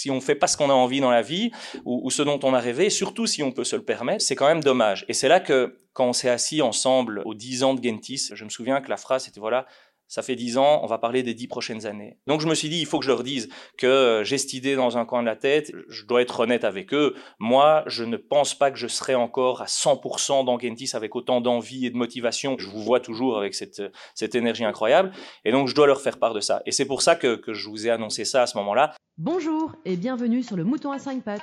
si 0.00 0.10
on 0.10 0.20
fait 0.20 0.34
pas 0.34 0.46
ce 0.46 0.56
qu'on 0.56 0.70
a 0.70 0.74
envie 0.74 1.00
dans 1.00 1.10
la 1.10 1.22
vie 1.22 1.50
ou, 1.84 2.00
ou, 2.04 2.10
ce 2.10 2.22
dont 2.22 2.40
on 2.42 2.54
a 2.54 2.60
rêvé, 2.60 2.88
surtout 2.90 3.26
si 3.26 3.42
on 3.42 3.52
peut 3.52 3.64
se 3.64 3.76
le 3.76 3.82
permettre, 3.82 4.24
c'est 4.24 4.36
quand 4.36 4.46
même 4.46 4.62
dommage. 4.62 5.04
Et 5.08 5.12
c'est 5.12 5.28
là 5.28 5.40
que 5.40 5.76
quand 5.92 6.06
on 6.06 6.12
s'est 6.12 6.30
assis 6.30 6.62
ensemble 6.62 7.22
aux 7.24 7.34
10 7.34 7.64
ans 7.64 7.74
de 7.74 7.82
Gentis, 7.82 8.30
je 8.32 8.44
me 8.44 8.50
souviens 8.50 8.80
que 8.80 8.88
la 8.88 8.96
phrase 8.96 9.24
c'était 9.24 9.40
voilà, 9.40 9.66
ça 10.10 10.22
fait 10.22 10.34
dix 10.34 10.58
ans, 10.58 10.80
on 10.82 10.86
va 10.86 10.98
parler 10.98 11.22
des 11.22 11.34
dix 11.34 11.46
prochaines 11.46 11.86
années. 11.86 12.18
Donc 12.26 12.40
je 12.40 12.48
me 12.48 12.54
suis 12.54 12.68
dit, 12.68 12.80
il 12.80 12.86
faut 12.86 12.98
que 12.98 13.04
je 13.04 13.10
leur 13.10 13.22
dise 13.22 13.48
que 13.78 13.86
euh, 13.86 14.24
j'ai 14.24 14.38
cette 14.38 14.52
idée 14.54 14.74
dans 14.74 14.98
un 14.98 15.04
coin 15.04 15.22
de 15.22 15.26
la 15.26 15.36
tête, 15.36 15.72
je 15.88 16.04
dois 16.04 16.20
être 16.20 16.40
honnête 16.40 16.64
avec 16.64 16.92
eux. 16.92 17.14
Moi, 17.38 17.84
je 17.86 18.02
ne 18.02 18.16
pense 18.16 18.52
pas 18.54 18.72
que 18.72 18.76
je 18.76 18.88
serai 18.88 19.14
encore 19.14 19.62
à 19.62 19.66
100% 19.66 20.44
dans 20.44 20.58
Gentis 20.58 20.90
avec 20.94 21.14
autant 21.14 21.40
d'envie 21.40 21.86
et 21.86 21.90
de 21.90 21.96
motivation. 21.96 22.56
Je 22.58 22.66
vous 22.66 22.82
vois 22.82 22.98
toujours 22.98 23.38
avec 23.38 23.54
cette, 23.54 23.82
cette 24.16 24.34
énergie 24.34 24.64
incroyable. 24.64 25.12
Et 25.44 25.52
donc 25.52 25.68
je 25.68 25.76
dois 25.76 25.86
leur 25.86 26.00
faire 26.00 26.18
part 26.18 26.34
de 26.34 26.40
ça. 26.40 26.60
Et 26.66 26.72
c'est 26.72 26.86
pour 26.86 27.02
ça 27.02 27.14
que, 27.14 27.36
que 27.36 27.54
je 27.54 27.68
vous 27.68 27.86
ai 27.86 27.90
annoncé 27.90 28.24
ça 28.24 28.42
à 28.42 28.46
ce 28.48 28.58
moment-là. 28.58 28.92
Bonjour 29.16 29.76
et 29.84 29.96
bienvenue 29.96 30.42
sur 30.42 30.56
le 30.56 30.64
Mouton 30.64 30.90
à 30.90 30.98
5 30.98 31.22
pattes, 31.22 31.42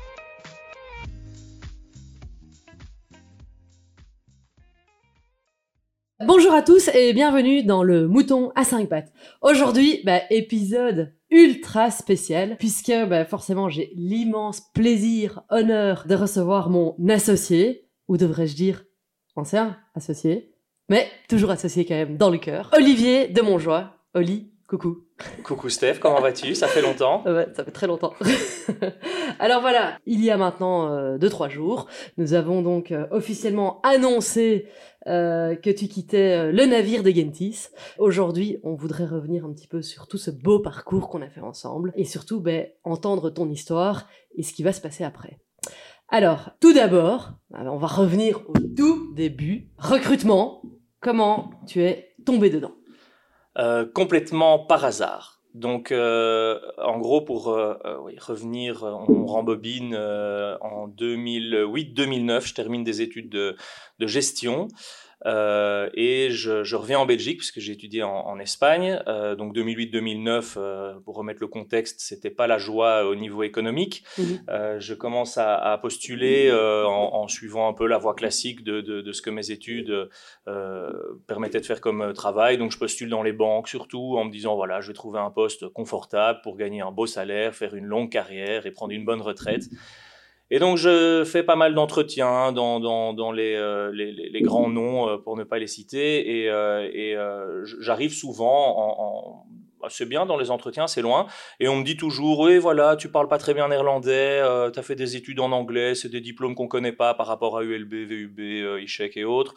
Bonjour 6.33 6.53
à 6.53 6.61
tous 6.61 6.87
et 6.93 7.11
bienvenue 7.11 7.61
dans 7.61 7.83
le 7.83 8.07
Mouton 8.07 8.53
à 8.55 8.63
5 8.63 8.87
pattes. 8.87 9.11
Aujourd'hui, 9.41 9.99
bah, 10.05 10.21
épisode 10.29 11.13
ultra 11.29 11.91
spécial 11.91 12.55
puisque 12.57 12.93
bah, 13.09 13.25
forcément 13.25 13.67
j'ai 13.67 13.91
l'immense 13.97 14.61
plaisir, 14.73 15.41
honneur 15.49 16.05
de 16.07 16.15
recevoir 16.15 16.69
mon 16.69 16.95
associé, 17.09 17.89
ou 18.07 18.15
devrais-je 18.15 18.55
dire 18.55 18.85
ancien 19.35 19.75
associé, 19.93 20.53
mais 20.87 21.05
toujours 21.27 21.51
associé 21.51 21.83
quand 21.83 21.95
même 21.95 22.15
dans 22.15 22.29
le 22.29 22.37
cœur, 22.37 22.69
Olivier 22.77 23.27
de 23.27 23.41
Montjoie. 23.41 23.97
Oli, 24.13 24.53
coucou. 24.71 25.03
Coucou 25.43 25.67
Steph, 25.67 25.95
comment 25.99 26.21
vas-tu? 26.21 26.55
Ça 26.55 26.67
fait 26.67 26.81
longtemps 26.81 27.23
Ouais, 27.25 27.47
ça 27.53 27.65
fait 27.65 27.71
très 27.71 27.87
longtemps. 27.87 28.13
Alors 29.39 29.59
voilà, 29.59 29.97
il 30.05 30.23
y 30.23 30.31
a 30.31 30.37
maintenant 30.37 31.17
2-3 31.17 31.49
jours, 31.49 31.87
nous 32.17 32.33
avons 32.33 32.61
donc 32.61 32.93
euh, 32.93 33.05
officiellement 33.11 33.81
annoncé 33.81 34.67
euh, 35.07 35.55
que 35.55 35.69
tu 35.69 35.89
quittais 35.89 36.37
euh, 36.37 36.51
le 36.53 36.65
navire 36.65 37.03
de 37.03 37.11
Gentis. 37.11 37.67
Aujourd'hui, 37.97 38.59
on 38.63 38.75
voudrait 38.75 39.05
revenir 39.05 39.43
un 39.43 39.51
petit 39.51 39.67
peu 39.67 39.81
sur 39.81 40.07
tout 40.07 40.17
ce 40.17 40.31
beau 40.31 40.59
parcours 40.59 41.09
qu'on 41.09 41.21
a 41.21 41.29
fait 41.29 41.41
ensemble 41.41 41.91
et 41.95 42.05
surtout 42.05 42.39
ben, 42.39 42.67
entendre 42.85 43.29
ton 43.29 43.49
histoire 43.49 44.07
et 44.37 44.43
ce 44.43 44.53
qui 44.53 44.63
va 44.63 44.71
se 44.71 44.79
passer 44.79 45.03
après. 45.03 45.39
Alors, 46.07 46.51
tout 46.61 46.73
d'abord, 46.73 47.33
on 47.51 47.77
va 47.77 47.87
revenir 47.87 48.41
au 48.47 48.59
tout 48.77 49.13
début. 49.15 49.69
Recrutement, 49.77 50.61
comment 51.01 51.51
tu 51.67 51.83
es 51.83 52.13
tombé 52.25 52.49
dedans? 52.49 52.73
Euh, 53.57 53.85
complètement 53.85 54.59
par 54.59 54.85
hasard. 54.85 55.41
Donc, 55.53 55.91
euh, 55.91 56.57
en 56.77 56.97
gros, 56.99 57.19
pour 57.21 57.49
euh, 57.49 57.75
revenir, 58.19 58.83
on 58.83 59.25
rembobine 59.25 59.95
en 59.95 60.87
2008-2009, 60.87 62.47
je 62.47 62.53
termine 62.53 62.83
des 62.85 63.01
études 63.01 63.29
de, 63.29 63.57
de 63.99 64.07
gestion. 64.07 64.69
Euh, 65.25 65.89
et 65.93 66.29
je, 66.31 66.63
je, 66.63 66.75
reviens 66.75 66.99
en 66.99 67.05
Belgique 67.05 67.37
puisque 67.37 67.59
j'ai 67.59 67.73
étudié 67.73 68.03
en, 68.03 68.11
en 68.11 68.39
Espagne. 68.39 68.99
Euh, 69.07 69.35
donc 69.35 69.55
2008-2009, 69.55 70.53
euh, 70.57 70.99
pour 71.05 71.15
remettre 71.15 71.41
le 71.41 71.47
contexte, 71.47 71.99
c'était 71.99 72.29
pas 72.29 72.47
la 72.47 72.57
joie 72.57 73.05
au 73.05 73.15
niveau 73.15 73.43
économique. 73.43 74.03
Mhm. 74.17 74.79
je 74.79 74.93
commence 74.93 75.37
à, 75.37 75.55
à 75.55 75.77
postuler 75.77 76.51
en, 76.51 76.89
en, 77.13 77.27
suivant 77.27 77.67
un 77.67 77.73
peu 77.73 77.87
la 77.87 77.97
voie 77.97 78.15
classique 78.15 78.63
de, 78.63 78.81
de, 78.81 79.01
de 79.01 79.11
ce 79.11 79.21
que 79.21 79.29
mes 79.29 79.51
études 79.51 80.09
permettaient 81.27 81.59
de 81.59 81.65
faire 81.65 81.81
comme 81.81 82.13
travail. 82.13 82.57
Donc 82.57 82.71
je 82.71 82.77
postule 82.77 83.09
dans 83.09 83.23
les 83.23 83.33
banques 83.33 83.67
surtout 83.67 84.17
en 84.17 84.25
me 84.25 84.31
disant 84.31 84.55
voilà, 84.55 84.81
je 84.81 84.87
vais 84.87 84.93
trouver 84.93 85.19
un 85.19 85.31
poste 85.31 85.67
confortable 85.69 86.39
pour 86.43 86.57
gagner 86.57 86.81
un 86.81 86.91
beau 86.91 87.05
salaire, 87.05 87.55
faire 87.55 87.75
une 87.75 87.85
longue 87.85 88.11
carrière 88.11 88.65
et 88.65 88.71
prendre 88.71 88.93
une 88.93 89.05
bonne 89.05 89.21
retraite. 89.21 89.69
Et 90.51 90.59
donc, 90.59 90.77
je 90.77 91.23
fais 91.23 91.43
pas 91.43 91.55
mal 91.55 91.73
d'entretiens 91.73 92.51
dans, 92.51 92.81
dans, 92.81 93.13
dans 93.13 93.31
les, 93.31 93.55
euh, 93.55 93.89
les, 93.93 94.11
les, 94.11 94.41
grands 94.41 94.69
noms, 94.69 95.07
euh, 95.07 95.17
pour 95.17 95.37
ne 95.37 95.45
pas 95.45 95.57
les 95.59 95.67
citer, 95.67 96.41
et, 96.43 96.49
euh, 96.49 96.89
et 96.93 97.15
j'arrive 97.79 98.13
souvent 98.13 98.77
en, 98.77 99.03
en 99.03 99.45
c'est 99.89 100.07
bien 100.07 100.25
dans 100.25 100.37
les 100.37 100.51
entretiens, 100.51 100.87
c'est 100.87 101.01
loin. 101.01 101.27
Et 101.59 101.67
on 101.67 101.75
me 101.75 101.83
dit 101.83 101.97
toujours, 101.97 102.39
oui, 102.39 102.57
voilà, 102.57 102.95
tu 102.95 103.09
parles 103.09 103.27
pas 103.27 103.37
très 103.37 103.53
bien 103.53 103.67
néerlandais, 103.67 104.39
euh, 104.41 104.69
tu 104.71 104.79
as 104.79 104.83
fait 104.83 104.95
des 104.95 105.15
études 105.15 105.39
en 105.39 105.51
anglais, 105.51 105.95
c'est 105.95 106.09
des 106.09 106.21
diplômes 106.21 106.55
qu'on 106.55 106.67
connaît 106.67 106.91
pas 106.91 107.13
par 107.13 107.27
rapport 107.27 107.57
à 107.57 107.63
ULB, 107.63 107.93
VUB, 107.93 108.39
euh, 108.39 108.81
ICHEC 108.81 109.17
et 109.17 109.23
autres. 109.23 109.53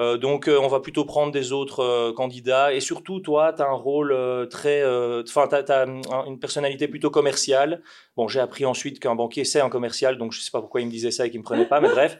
Euh, 0.00 0.16
donc, 0.16 0.48
on 0.48 0.66
va 0.66 0.80
plutôt 0.80 1.04
prendre 1.04 1.30
des 1.30 1.52
autres 1.52 2.10
candidats. 2.16 2.72
Et 2.72 2.80
surtout, 2.80 3.20
toi, 3.20 3.52
tu 3.52 3.62
as 3.62 3.68
un 3.68 3.74
rôle 3.74 4.16
très. 4.50 4.82
Enfin, 5.22 5.46
tu 5.48 5.72
as, 5.72 5.86
une 6.26 6.38
personnalité 6.40 6.88
plutôt 6.88 7.10
commerciale. 7.10 7.82
Bon, 8.16 8.26
j'ai 8.26 8.40
appris 8.40 8.64
ensuite 8.64 8.98
qu'un 8.98 9.14
banquier, 9.14 9.44
c'est 9.44 9.60
un 9.60 9.68
commercial, 9.68 10.18
donc 10.18 10.32
je 10.32 10.40
sais 10.40 10.50
pas 10.50 10.60
pourquoi 10.60 10.80
il 10.80 10.86
me 10.86 10.90
disait 10.90 11.10
ça 11.10 11.26
et 11.26 11.30
qu'il 11.30 11.40
me 11.40 11.44
prenait 11.44 11.66
pas, 11.66 11.80
mais 11.80 11.88
bref. 11.92 12.18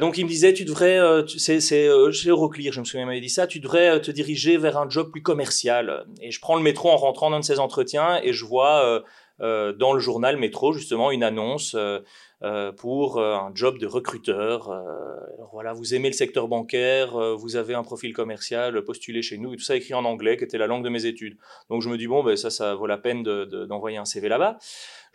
donc, 0.00 0.18
il 0.18 0.24
me 0.24 0.28
disait, 0.28 0.52
tu 0.52 0.64
devrais. 0.64 0.98
c'est 1.26 1.60
chez 1.60 2.28
Euroclear, 2.28 2.72
je 2.72 2.80
me 2.80 2.84
souviens, 2.84 3.02
il 3.02 3.06
m'avait 3.06 3.20
dit 3.20 3.30
ça, 3.30 3.46
tu 3.46 3.58
devrais 3.58 4.00
te 4.00 4.10
diriger 4.10 4.56
vers 4.56 4.76
un 4.76 4.88
job 4.88 5.10
plus 5.10 5.22
commercial. 5.22 6.06
Et 6.20 6.30
je 6.30 6.40
prends 6.40 6.56
le 6.56 6.62
métro 6.62 6.90
en 6.90 6.96
rentrant 6.96 7.30
dans 7.30 7.40
de 7.40 7.44
ces 7.44 7.58
entretiens 7.58 8.20
et 8.22 8.32
je 8.32 8.44
vois 8.44 9.02
euh, 9.42 9.74
dans 9.74 9.92
le 9.92 10.00
journal 10.00 10.38
Métro 10.38 10.72
justement 10.72 11.10
une 11.10 11.22
annonce 11.22 11.74
euh, 11.74 11.98
euh, 12.35 12.35
pour 12.76 13.20
un 13.20 13.50
job 13.54 13.78
de 13.78 13.86
recruteur. 13.86 14.70
alors 14.70 15.50
voilà, 15.52 15.72
vous 15.72 15.94
aimez 15.94 16.08
le 16.08 16.14
secteur 16.14 16.48
bancaire, 16.48 17.36
vous 17.36 17.56
avez 17.56 17.74
un 17.74 17.82
profil 17.82 18.12
commercial, 18.12 18.82
postulez 18.84 19.22
chez 19.22 19.38
nous, 19.38 19.54
et 19.54 19.56
tout 19.56 19.64
ça 19.64 19.76
écrit 19.76 19.94
en 19.94 20.04
anglais, 20.04 20.36
qui 20.36 20.44
était 20.44 20.58
la 20.58 20.66
langue 20.66 20.84
de 20.84 20.90
mes 20.90 21.06
études. 21.06 21.36
Donc 21.70 21.82
je 21.82 21.88
me 21.88 21.96
dis, 21.96 22.06
bon, 22.06 22.22
ben, 22.22 22.36
ça, 22.36 22.50
ça 22.50 22.74
vaut 22.74 22.86
la 22.86 22.98
peine 22.98 23.22
d'envoyer 23.22 23.96
de, 23.96 24.02
un 24.02 24.04
CV 24.04 24.28
là-bas. 24.28 24.58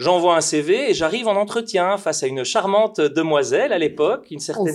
J'envoie 0.02 0.36
un 0.36 0.42
CV 0.42 0.90
et 0.90 0.94
j'arrive 0.96 1.28
en 1.28 1.36
entretien 1.36 1.96
face 1.98 2.24
à 2.24 2.28
une 2.28 2.44
charmante 2.44 3.00
demoiselle 3.00 3.72
à 3.72 3.78
l'époque, 3.78 4.26
une 4.32 4.40
certaine, 4.40 4.74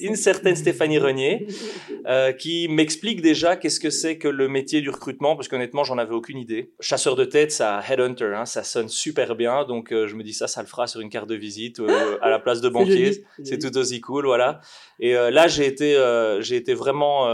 une 0.00 0.14
certaine 0.14 0.54
Stéphanie 0.54 0.98
Renier, 0.98 1.48
euh, 2.06 2.30
qui 2.32 2.68
m'explique 2.68 3.22
déjà 3.22 3.56
qu'est-ce 3.56 3.80
que 3.80 3.90
c'est 3.90 4.18
que 4.18 4.28
le 4.28 4.46
métier 4.46 4.80
du 4.80 4.90
recrutement, 4.90 5.34
parce 5.34 5.48
qu'honnêtement, 5.48 5.82
j'en 5.82 5.98
avais 5.98 6.14
aucune 6.14 6.38
idée. 6.38 6.70
Chasseur 6.78 7.16
de 7.16 7.24
tête, 7.24 7.50
ça 7.50 7.82
headhunter, 7.88 8.34
hein, 8.36 8.44
ça 8.44 8.62
sonne 8.62 8.88
super 8.88 9.34
bien, 9.34 9.64
donc 9.64 9.92
euh, 9.92 10.06
je 10.06 10.14
me 10.14 10.22
dis 10.22 10.32
ça, 10.32 10.46
ça 10.46 10.60
le 10.60 10.68
fera 10.68 10.86
sur 10.86 11.00
une 11.00 11.10
carte 11.10 11.28
de 11.28 11.34
visite 11.34 11.71
euh, 11.80 12.18
à 12.20 12.28
la 12.28 12.38
place 12.38 12.60
de 12.60 12.68
banquier, 12.68 13.24
c'est 13.42 13.58
tout 13.58 13.76
aussi 13.76 14.00
cool, 14.00 14.26
voilà. 14.26 14.60
Et 15.00 15.16
euh, 15.16 15.30
là, 15.30 15.48
j'ai 15.48 15.66
été, 15.66 15.96
euh, 15.96 16.40
j'ai 16.40 16.56
été 16.56 16.74
vraiment 16.74 17.26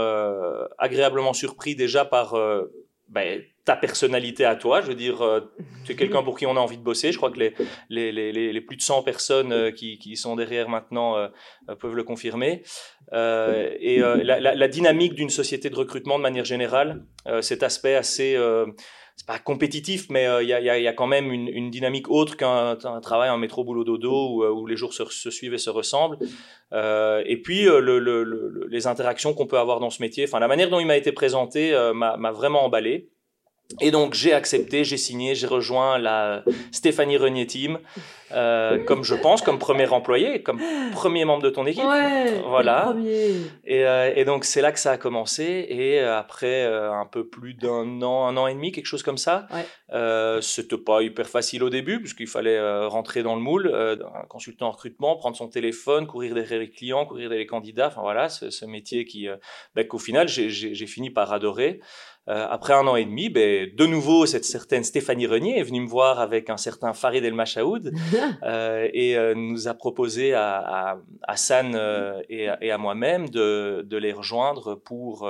agréablement 0.77 1.33
surpris 1.33 1.75
déjà 1.75 2.05
par 2.05 2.35
ben, 3.07 3.41
ta 3.65 3.75
personnalité 3.75 4.45
à 4.45 4.55
toi. 4.55 4.81
Je 4.81 4.87
veux 4.87 4.95
dire, 4.95 5.23
tu 5.85 5.91
es 5.91 5.95
quelqu'un 5.95 6.23
pour 6.23 6.37
qui 6.37 6.45
on 6.45 6.55
a 6.55 6.59
envie 6.59 6.77
de 6.77 6.83
bosser. 6.83 7.11
Je 7.11 7.17
crois 7.17 7.31
que 7.31 7.39
les, 7.39 7.53
les, 7.89 8.11
les, 8.11 8.53
les 8.53 8.61
plus 8.61 8.77
de 8.77 8.81
100 8.81 9.03
personnes 9.03 9.73
qui, 9.73 9.97
qui, 9.97 10.15
sont 10.15 10.35
derrière 10.35 10.69
maintenant 10.69 11.15
peuvent 11.79 11.95
le 11.95 12.03
confirmer. 12.03 12.63
et 13.11 13.99
la, 13.99 14.39
la, 14.39 14.55
la, 14.55 14.67
dynamique 14.67 15.13
d'une 15.13 15.29
société 15.29 15.69
de 15.69 15.75
recrutement 15.75 16.17
de 16.17 16.23
manière 16.23 16.45
générale, 16.45 17.05
cet 17.41 17.63
aspect 17.63 17.95
assez 17.95 18.37
c'est 19.19 19.27
pas 19.27 19.37
compétitif, 19.37 20.09
mais 20.09 20.27
il 20.41 20.47
y, 20.47 20.53
a, 20.87 20.93
quand 20.93 21.05
même 21.05 21.31
une, 21.31 21.69
dynamique 21.69 22.09
autre 22.09 22.37
qu'un 22.37 22.77
travail 23.01 23.29
en 23.29 23.37
métro 23.37 23.65
boulot 23.65 23.83
dodo 23.83 24.29
où, 24.29 24.45
où 24.45 24.65
les 24.65 24.77
jours 24.77 24.93
se, 24.93 25.29
suivent 25.29 25.53
et 25.53 25.57
se 25.57 25.69
ressemblent. 25.69 26.17
Euh, 26.71 27.21
et 27.25 27.35
puis 27.35 27.65
le, 27.65 27.99
le, 27.99 28.23
le, 28.23 28.67
les 28.69 28.87
interactions 28.87 29.33
qu'on 29.33 29.45
peut 29.45 29.59
avoir 29.59 29.81
dans 29.81 29.89
ce 29.89 30.01
métier, 30.01 30.23
enfin 30.23 30.39
la 30.39 30.47
manière 30.47 30.69
dont 30.69 30.79
il 30.79 30.87
m'a 30.87 30.95
été 30.95 31.11
présenté 31.11 31.77
m'a 31.93 32.31
vraiment 32.31 32.63
emballé. 32.63 33.09
Et 33.81 33.91
donc 33.91 34.15
j'ai 34.15 34.33
accepté, 34.33 34.83
j'ai 34.83 34.97
signé, 34.97 35.35
j'ai 35.35 35.45
rejoint 35.45 35.99
la 35.99 36.43
Stéphanie 36.71 37.17
Renier 37.17 37.45
Team, 37.45 37.77
euh, 38.31 38.83
comme 38.85 39.03
je 39.03 39.13
pense, 39.13 39.43
comme 39.43 39.59
premier 39.59 39.87
employé, 39.87 40.41
comme 40.41 40.59
premier 40.91 41.23
membre 41.23 41.43
de 41.43 41.51
ton 41.51 41.65
équipe. 41.67 41.83
Ouais, 41.83 42.41
voilà. 42.47 42.95
Et, 43.65 43.85
euh, 43.85 44.11
et, 44.15 44.25
donc 44.25 44.45
c'est 44.45 44.61
là 44.61 44.71
que 44.71 44.79
ça 44.79 44.91
a 44.91 44.97
commencé. 44.97 45.67
Et 45.69 45.99
euh, 45.99 46.17
après 46.17 46.63
euh, 46.65 46.91
un 46.91 47.05
peu 47.05 47.27
plus 47.27 47.53
d'un 47.53 48.01
an, 48.01 48.27
un 48.27 48.37
an 48.37 48.47
et 48.47 48.55
demi, 48.55 48.71
quelque 48.71 48.87
chose 48.87 49.03
comme 49.03 49.19
ça, 49.19 49.47
ouais. 49.51 50.41
c'était 50.41 50.77
pas 50.77 51.03
hyper 51.03 51.27
facile 51.27 51.63
au 51.63 51.69
début, 51.69 51.99
puisqu'il 51.99 52.27
fallait 52.27 52.59
rentrer 52.87 53.21
dans 53.21 53.35
le 53.35 53.41
moule, 53.41 53.71
un 53.73 54.25
consultant 54.27 54.67
en 54.67 54.71
recrutement, 54.71 55.15
prendre 55.15 55.37
son 55.37 55.47
téléphone, 55.47 56.07
courir 56.07 56.33
derrière 56.33 56.59
les 56.59 56.71
clients, 56.71 57.05
courir 57.05 57.29
derrière 57.29 57.43
les 57.43 57.47
candidats. 57.47 57.87
Enfin 57.87 58.01
voilà, 58.01 58.29
ce, 58.29 58.49
ce 58.49 58.65
métier 58.65 59.05
qui, 59.05 59.27
ben, 59.75 59.87
qu'au 59.87 59.99
final 59.99 60.27
j'ai 60.27 60.87
fini 60.87 61.11
par 61.11 61.31
adorer. 61.33 61.81
Euh, 62.29 62.45
après 62.49 62.73
un 62.73 62.85
an 62.85 62.95
et 62.95 63.05
demi, 63.05 63.29
ben, 63.29 63.69
de 63.73 63.85
nouveau, 63.85 64.25
cette 64.25 64.45
certaine 64.45 64.83
Stéphanie 64.83 65.25
Renier 65.25 65.57
est 65.57 65.63
venue 65.63 65.81
me 65.81 65.87
voir 65.87 66.19
avec 66.19 66.49
un 66.49 66.57
certain 66.57 66.93
Farid 66.93 67.23
El 67.23 67.33
Machaoud 67.33 67.91
et 68.93 69.17
nous 69.35 69.67
a 69.67 69.73
proposé 69.73 70.33
à, 70.33 70.57
à, 70.57 70.97
à 71.23 71.37
San 71.37 71.75
et, 72.29 72.49
et, 72.61 72.71
à 72.71 72.77
moi-même 72.77 73.29
de, 73.29 73.83
de, 73.85 73.97
les 73.97 74.13
rejoindre 74.13 74.75
pour 74.75 75.29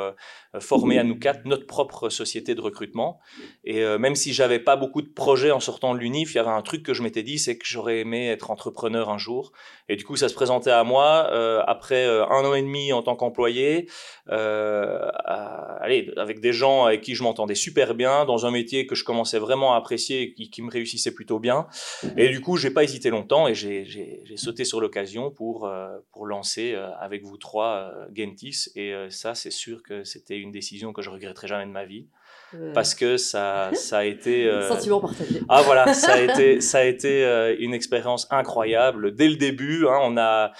former 0.60 1.00
à 1.00 1.04
nous 1.04 1.18
quatre 1.18 1.46
notre 1.46 1.66
propre 1.66 2.10
société 2.10 2.56
de 2.56 2.62
recrutement. 2.62 3.19
Et 3.63 3.84
même 3.98 4.16
si 4.16 4.34
j'avais 4.34 4.60
pas 4.60 4.75
beaucoup 4.75 5.01
de 5.01 5.10
projets 5.10 5.51
en 5.51 5.60
sortant 5.60 5.94
de 5.94 6.00
l'UNIF, 6.00 6.34
il 6.34 6.38
y 6.38 6.40
avait 6.40 6.50
un 6.50 6.62
truc 6.62 6.84
que 6.84 6.94
je 6.94 7.04
m'étais 7.04 7.24
dit, 7.24 7.40
c'est 7.40 7.57
que 7.57 7.66
j'aurais 7.66 8.00
aimé 8.00 8.30
être 8.30 8.51
entrepreneur 8.51 9.10
un 9.10 9.18
jour. 9.18 9.51
Et 9.88 9.96
du 9.96 10.04
coup, 10.06 10.16
ça 10.16 10.30
se 10.30 10.36
présentait 10.36 10.72
à 10.72 10.84
moi 10.84 11.30
après 11.68 12.06
un 12.06 12.46
an 12.46 12.54
et 12.54 12.62
demi 12.62 12.92
en 12.94 13.01
tant 13.01 13.16
qu'employé, 13.16 13.88
allez, 14.28 16.12
avec 16.18 16.40
des 16.42 16.54
gens 16.54 16.88
avec 16.89 17.01
qui 17.01 17.15
je 17.15 17.24
m'entendais 17.24 17.56
super 17.56 17.95
bien, 17.95 18.25
dans 18.25 18.45
un 18.45 18.51
métier 18.51 18.86
que 18.86 18.95
je 18.95 19.03
commençais 19.03 19.39
vraiment 19.39 19.74
à 19.74 19.77
apprécier 19.77 20.21
et 20.21 20.33
qui, 20.33 20.50
qui 20.50 20.62
me 20.62 20.69
réussissait 20.69 21.13
plutôt 21.13 21.39
bien. 21.39 21.68
Et 22.18 22.30
du 22.30 22.41
coup, 22.41 22.57
j'ai 22.57 22.71
pas 22.71 22.83
hésité 22.83 23.09
longtemps 23.09 23.47
et 23.47 23.56
j'ai 23.56 24.24
sauté 24.36 24.65
sur 24.65 24.81
l'occasion 24.81 25.31
pour, 25.31 25.65
euh, 25.65 25.97
pour 26.12 26.25
lancer 26.25 26.74
euh, 26.74 26.89
avec 27.00 27.24
vous 27.24 27.38
trois 27.38 27.91
euh, 27.95 28.06
Gentis. 28.15 28.69
Et 28.75 28.94
ça, 29.09 29.36
c'est 29.36 29.51
sûr 29.51 29.83
que 29.83 30.03
c'était 30.03 30.38
une 30.38 30.51
décision 30.51 30.94
que 30.94 31.01
je 31.01 31.09
regretterai 31.09 31.47
jamais 31.47 31.65
de 31.65 31.71
ma 31.71 31.86
vie. 31.86 32.07
Parce 32.74 32.95
que 32.95 33.18
ça, 33.18 33.69
ça 33.74 34.00
a 34.00 34.03
été. 34.06 34.50
Sentiment 34.68 35.00
partagé. 35.00 35.41
Ah 35.50 35.62
voilà, 35.62 35.94
ça 35.94 36.13
a 36.13 36.19
été, 36.19 36.62
ça 36.62 36.80
a 36.80 36.83
été 36.83 37.56
une 37.59 37.75
expérience 37.75 38.27
incroyable. 38.31 39.15
Dès 39.15 39.27
le 39.27 39.36
début, 39.36 39.86
hein, 39.88 40.00
on 40.01 40.18
a, 40.18 40.51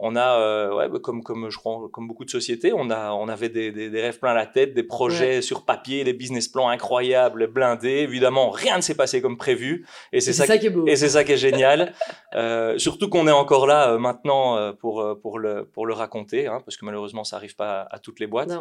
on 0.00 0.14
a, 0.14 0.38
euh, 0.38 0.76
ouais, 0.76 0.88
bah, 0.88 1.00
comme, 1.02 1.24
comme 1.24 1.50
je 1.50 1.58
crois, 1.58 1.88
comme 1.90 2.06
beaucoup 2.06 2.24
de 2.24 2.30
sociétés, 2.30 2.72
on, 2.72 2.88
a, 2.90 3.10
on 3.10 3.28
avait 3.28 3.48
des, 3.48 3.72
des, 3.72 3.90
des 3.90 4.00
rêves 4.00 4.20
plein 4.20 4.32
la 4.32 4.46
tête, 4.46 4.72
des 4.72 4.84
projets 4.84 5.42
sur 5.42 5.64
papier, 5.64 6.04
des 6.04 6.12
business 6.12 6.46
plans 6.46 6.68
incroyables, 6.68 7.48
blindés. 7.48 7.88
Évidemment, 8.02 8.50
rien 8.50 8.76
ne 8.76 8.80
s'est 8.80 8.94
passé 8.94 9.20
comme 9.20 9.36
prévu. 9.36 9.86
Et 10.12 10.20
c'est 10.20 10.32
ça, 10.32 10.46
ça, 10.46 10.56
qui 10.56 10.66
est 10.66 10.70
beau. 10.70 10.86
Et 10.86 10.94
c'est 10.94 11.08
ça 11.08 11.24
qui 11.24 11.32
est 11.32 11.36
génial. 11.36 11.94
euh, 12.34 12.78
surtout 12.78 13.08
qu'on 13.08 13.26
est 13.26 13.32
encore 13.32 13.66
là 13.66 13.90
euh, 13.90 13.98
maintenant 13.98 14.72
pour, 14.74 15.04
pour, 15.20 15.40
le, 15.40 15.64
pour 15.64 15.84
le 15.84 15.94
raconter, 15.94 16.46
hein, 16.46 16.60
parce 16.64 16.76
que 16.76 16.84
malheureusement, 16.84 17.24
ça 17.24 17.34
arrive 17.34 17.56
pas 17.56 17.88
à, 17.90 17.98
toutes 17.98 18.20
les 18.20 18.28
boîtes. 18.28 18.52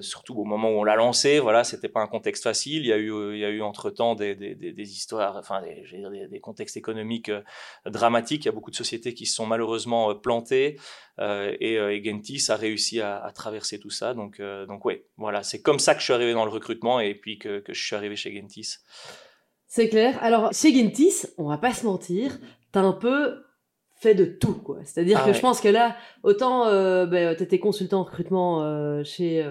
surtout 0.00 0.34
au 0.34 0.44
moment 0.44 0.70
où 0.70 0.78
on 0.78 0.84
l'a 0.84 0.94
lancé, 0.94 1.40
voilà, 1.40 1.64
c'était 1.64 1.88
pas 1.88 2.00
un 2.00 2.06
contexte 2.06 2.44
facile. 2.44 2.82
Il 2.82 2.88
y 2.88 2.92
a 2.92 2.98
eu, 2.98 3.34
il 3.34 3.40
y 3.40 3.44
a 3.44 3.50
eu 3.50 3.62
entre-temps 3.62 4.14
des, 4.14 4.36
des, 4.36 4.54
des, 4.54 4.92
histoires, 4.92 5.36
enfin, 5.36 5.60
des, 5.62 6.28
des, 6.28 6.40
contextes 6.40 6.76
économiques 6.76 7.32
dramatiques. 7.84 8.44
Il 8.44 8.46
y 8.46 8.50
a 8.50 8.52
beaucoup 8.52 8.70
de 8.70 8.76
sociétés 8.76 9.12
qui 9.12 9.26
se 9.26 9.34
sont 9.34 9.46
malheureusement 9.46 10.14
plantées 10.14 10.35
euh, 11.18 11.56
et, 11.60 11.78
euh, 11.78 11.94
et, 11.94 12.04
Gentis 12.04 12.44
a 12.48 12.56
réussi 12.56 13.00
à, 13.00 13.30
traverser 13.34 13.78
tout 13.78 13.90
ça. 13.90 14.14
Donc, 14.14 14.40
euh, 14.40 14.66
donc 14.66 14.84
ouais, 14.84 15.06
voilà, 15.16 15.42
c'est 15.42 15.62
comme 15.62 15.78
ça 15.78 15.94
que 15.94 16.00
je 16.00 16.04
suis 16.04 16.12
arrivé 16.12 16.32
dans 16.32 16.44
le 16.44 16.50
recrutement 16.50 17.00
et 17.00 17.14
puis 17.14 17.38
que, 17.38 17.62
je 17.66 17.82
suis 17.84 17.96
arrivé 17.96 18.16
chez 18.16 18.34
Gentis. 18.34 18.76
C'est 19.66 19.88
clair. 19.88 20.18
Alors, 20.22 20.52
chez 20.52 20.74
Gentis, 20.74 21.26
on 21.38 21.48
va 21.48 21.58
pas 21.58 21.72
se 21.72 21.84
mentir, 21.86 22.38
tu 22.72 22.78
as 22.78 22.82
un 22.82 22.92
peu 22.92 23.42
fait 23.98 24.14
de 24.14 24.26
tout, 24.26 24.54
quoi. 24.54 24.78
C'est-à-dire 24.84 25.20
ah 25.22 25.26
que 25.26 25.32
je 25.32 25.40
pense 25.40 25.60
que 25.60 25.68
là, 25.68 25.96
autant 26.22 26.66
euh, 26.66 27.06
ben, 27.06 27.34
tu 27.34 27.42
étais 27.42 27.58
consultant 27.58 28.00
en 28.00 28.04
recrutement 28.04 29.02
chez, 29.04 29.42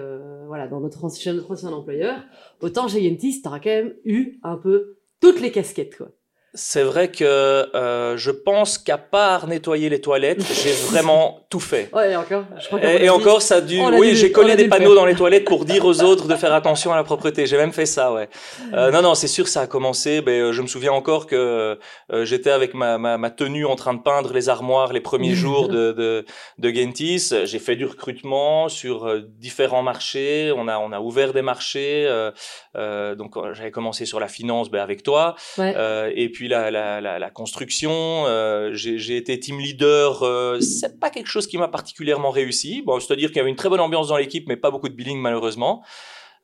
voilà, 0.46 0.68
dans 0.68 0.80
notre, 0.80 1.04
ancien 1.04 1.36
employeur, 1.38 2.22
autant 2.60 2.86
chez 2.88 3.02
Gentis, 3.08 3.42
tu 3.42 3.48
auras 3.48 3.58
quand 3.58 3.70
même 3.70 3.94
eu 4.04 4.38
un 4.42 4.56
peu 4.56 4.98
toutes 5.20 5.40
les 5.40 5.50
casquettes, 5.50 5.96
quoi. 5.96 6.10
C'est 6.54 6.82
vrai 6.82 7.10
que 7.10 7.24
euh, 7.24 8.16
je 8.16 8.30
pense 8.30 8.78
qu'à 8.78 8.96
part 8.98 9.46
nettoyer 9.46 9.88
les 9.90 10.00
toilettes, 10.00 10.42
j'ai 10.64 10.72
vraiment 10.72 11.46
tout 11.50 11.60
fait. 11.60 11.90
Ouais, 11.92 12.12
et 12.12 12.16
encore, 12.16 12.44
je 12.58 12.66
crois 12.66 12.82
et, 12.82 13.04
et 13.04 13.08
encore, 13.10 13.42
ça 13.42 13.56
a 13.56 13.60
dû. 13.60 13.80
oui, 13.80 14.16
j'ai 14.16 14.32
collé 14.32 14.56
des 14.56 14.68
panneaux 14.68 14.94
dans 14.94 15.04
les 15.04 15.14
toilettes 15.14 15.44
pour 15.44 15.64
dire 15.64 15.84
aux 15.84 16.02
autres 16.02 16.26
de 16.26 16.34
faire 16.34 16.52
attention 16.52 16.92
à 16.92 16.96
la 16.96 17.04
propreté. 17.04 17.46
J'ai 17.46 17.56
même 17.56 17.72
fait 17.72 17.86
ça, 17.86 18.12
ouais. 18.12 18.28
Euh, 18.72 18.90
non, 18.90 19.02
non, 19.02 19.14
c'est 19.14 19.28
sûr, 19.28 19.48
ça 19.48 19.62
a 19.62 19.66
commencé. 19.66 20.22
Ben, 20.22 20.32
euh, 20.32 20.52
je 20.52 20.62
me 20.62 20.66
souviens 20.66 20.92
encore 20.92 21.26
que 21.26 21.78
euh, 22.12 22.24
j'étais 22.24 22.50
avec 22.50 22.74
ma, 22.74 22.98
ma, 22.98 23.18
ma, 23.18 23.30
tenue 23.30 23.66
en 23.66 23.76
train 23.76 23.94
de 23.94 24.00
peindre 24.00 24.32
les 24.32 24.48
armoires 24.48 24.92
les 24.92 25.00
premiers 25.00 25.34
jours 25.34 25.68
de, 25.68 25.92
de, 25.92 26.24
de 26.58 26.70
Gentis. 26.74 27.32
J'ai 27.44 27.58
fait 27.58 27.76
du 27.76 27.84
recrutement 27.84 28.68
sur 28.68 29.06
euh, 29.06 29.20
différents 29.38 29.82
marchés. 29.82 30.52
On 30.56 30.68
a, 30.68 30.78
on 30.78 30.92
a 30.92 31.00
ouvert 31.00 31.32
des 31.32 31.42
marchés. 31.42 32.08
donc, 32.74 33.34
j'avais 33.52 33.70
commencé 33.70 34.04
sur 34.04 34.20
la 34.20 34.28
finance 34.28 34.70
ben, 34.70 34.80
avec 34.80 35.02
toi. 35.02 35.36
Ouais. 35.58 35.74
et 36.14 36.28
puis 36.28 36.45
la, 36.48 36.70
la, 37.00 37.30
construction. 37.30 37.92
Euh, 38.26 38.70
j'ai 38.72 39.16
été 39.16 39.38
team 39.38 39.58
leader. 39.58 40.22
Euh, 40.22 40.60
c'est 40.60 40.98
pas 40.98 41.10
quelque 41.10 41.28
chose 41.28 41.46
qui 41.46 41.58
m'a 41.58 41.68
particulièrement 41.68 42.30
réussi. 42.30 42.82
Bon, 42.82 42.98
c'est-à-dire 43.00 43.28
qu'il 43.28 43.38
y 43.38 43.40
avait 43.40 43.50
une 43.50 43.56
très 43.56 43.68
bonne 43.68 43.80
ambiance 43.80 44.08
dans 44.08 44.16
l'équipe, 44.16 44.48
mais 44.48 44.56
pas 44.56 44.70
beaucoup 44.70 44.88
de 44.88 44.94
billing 44.94 45.20
malheureusement. 45.20 45.82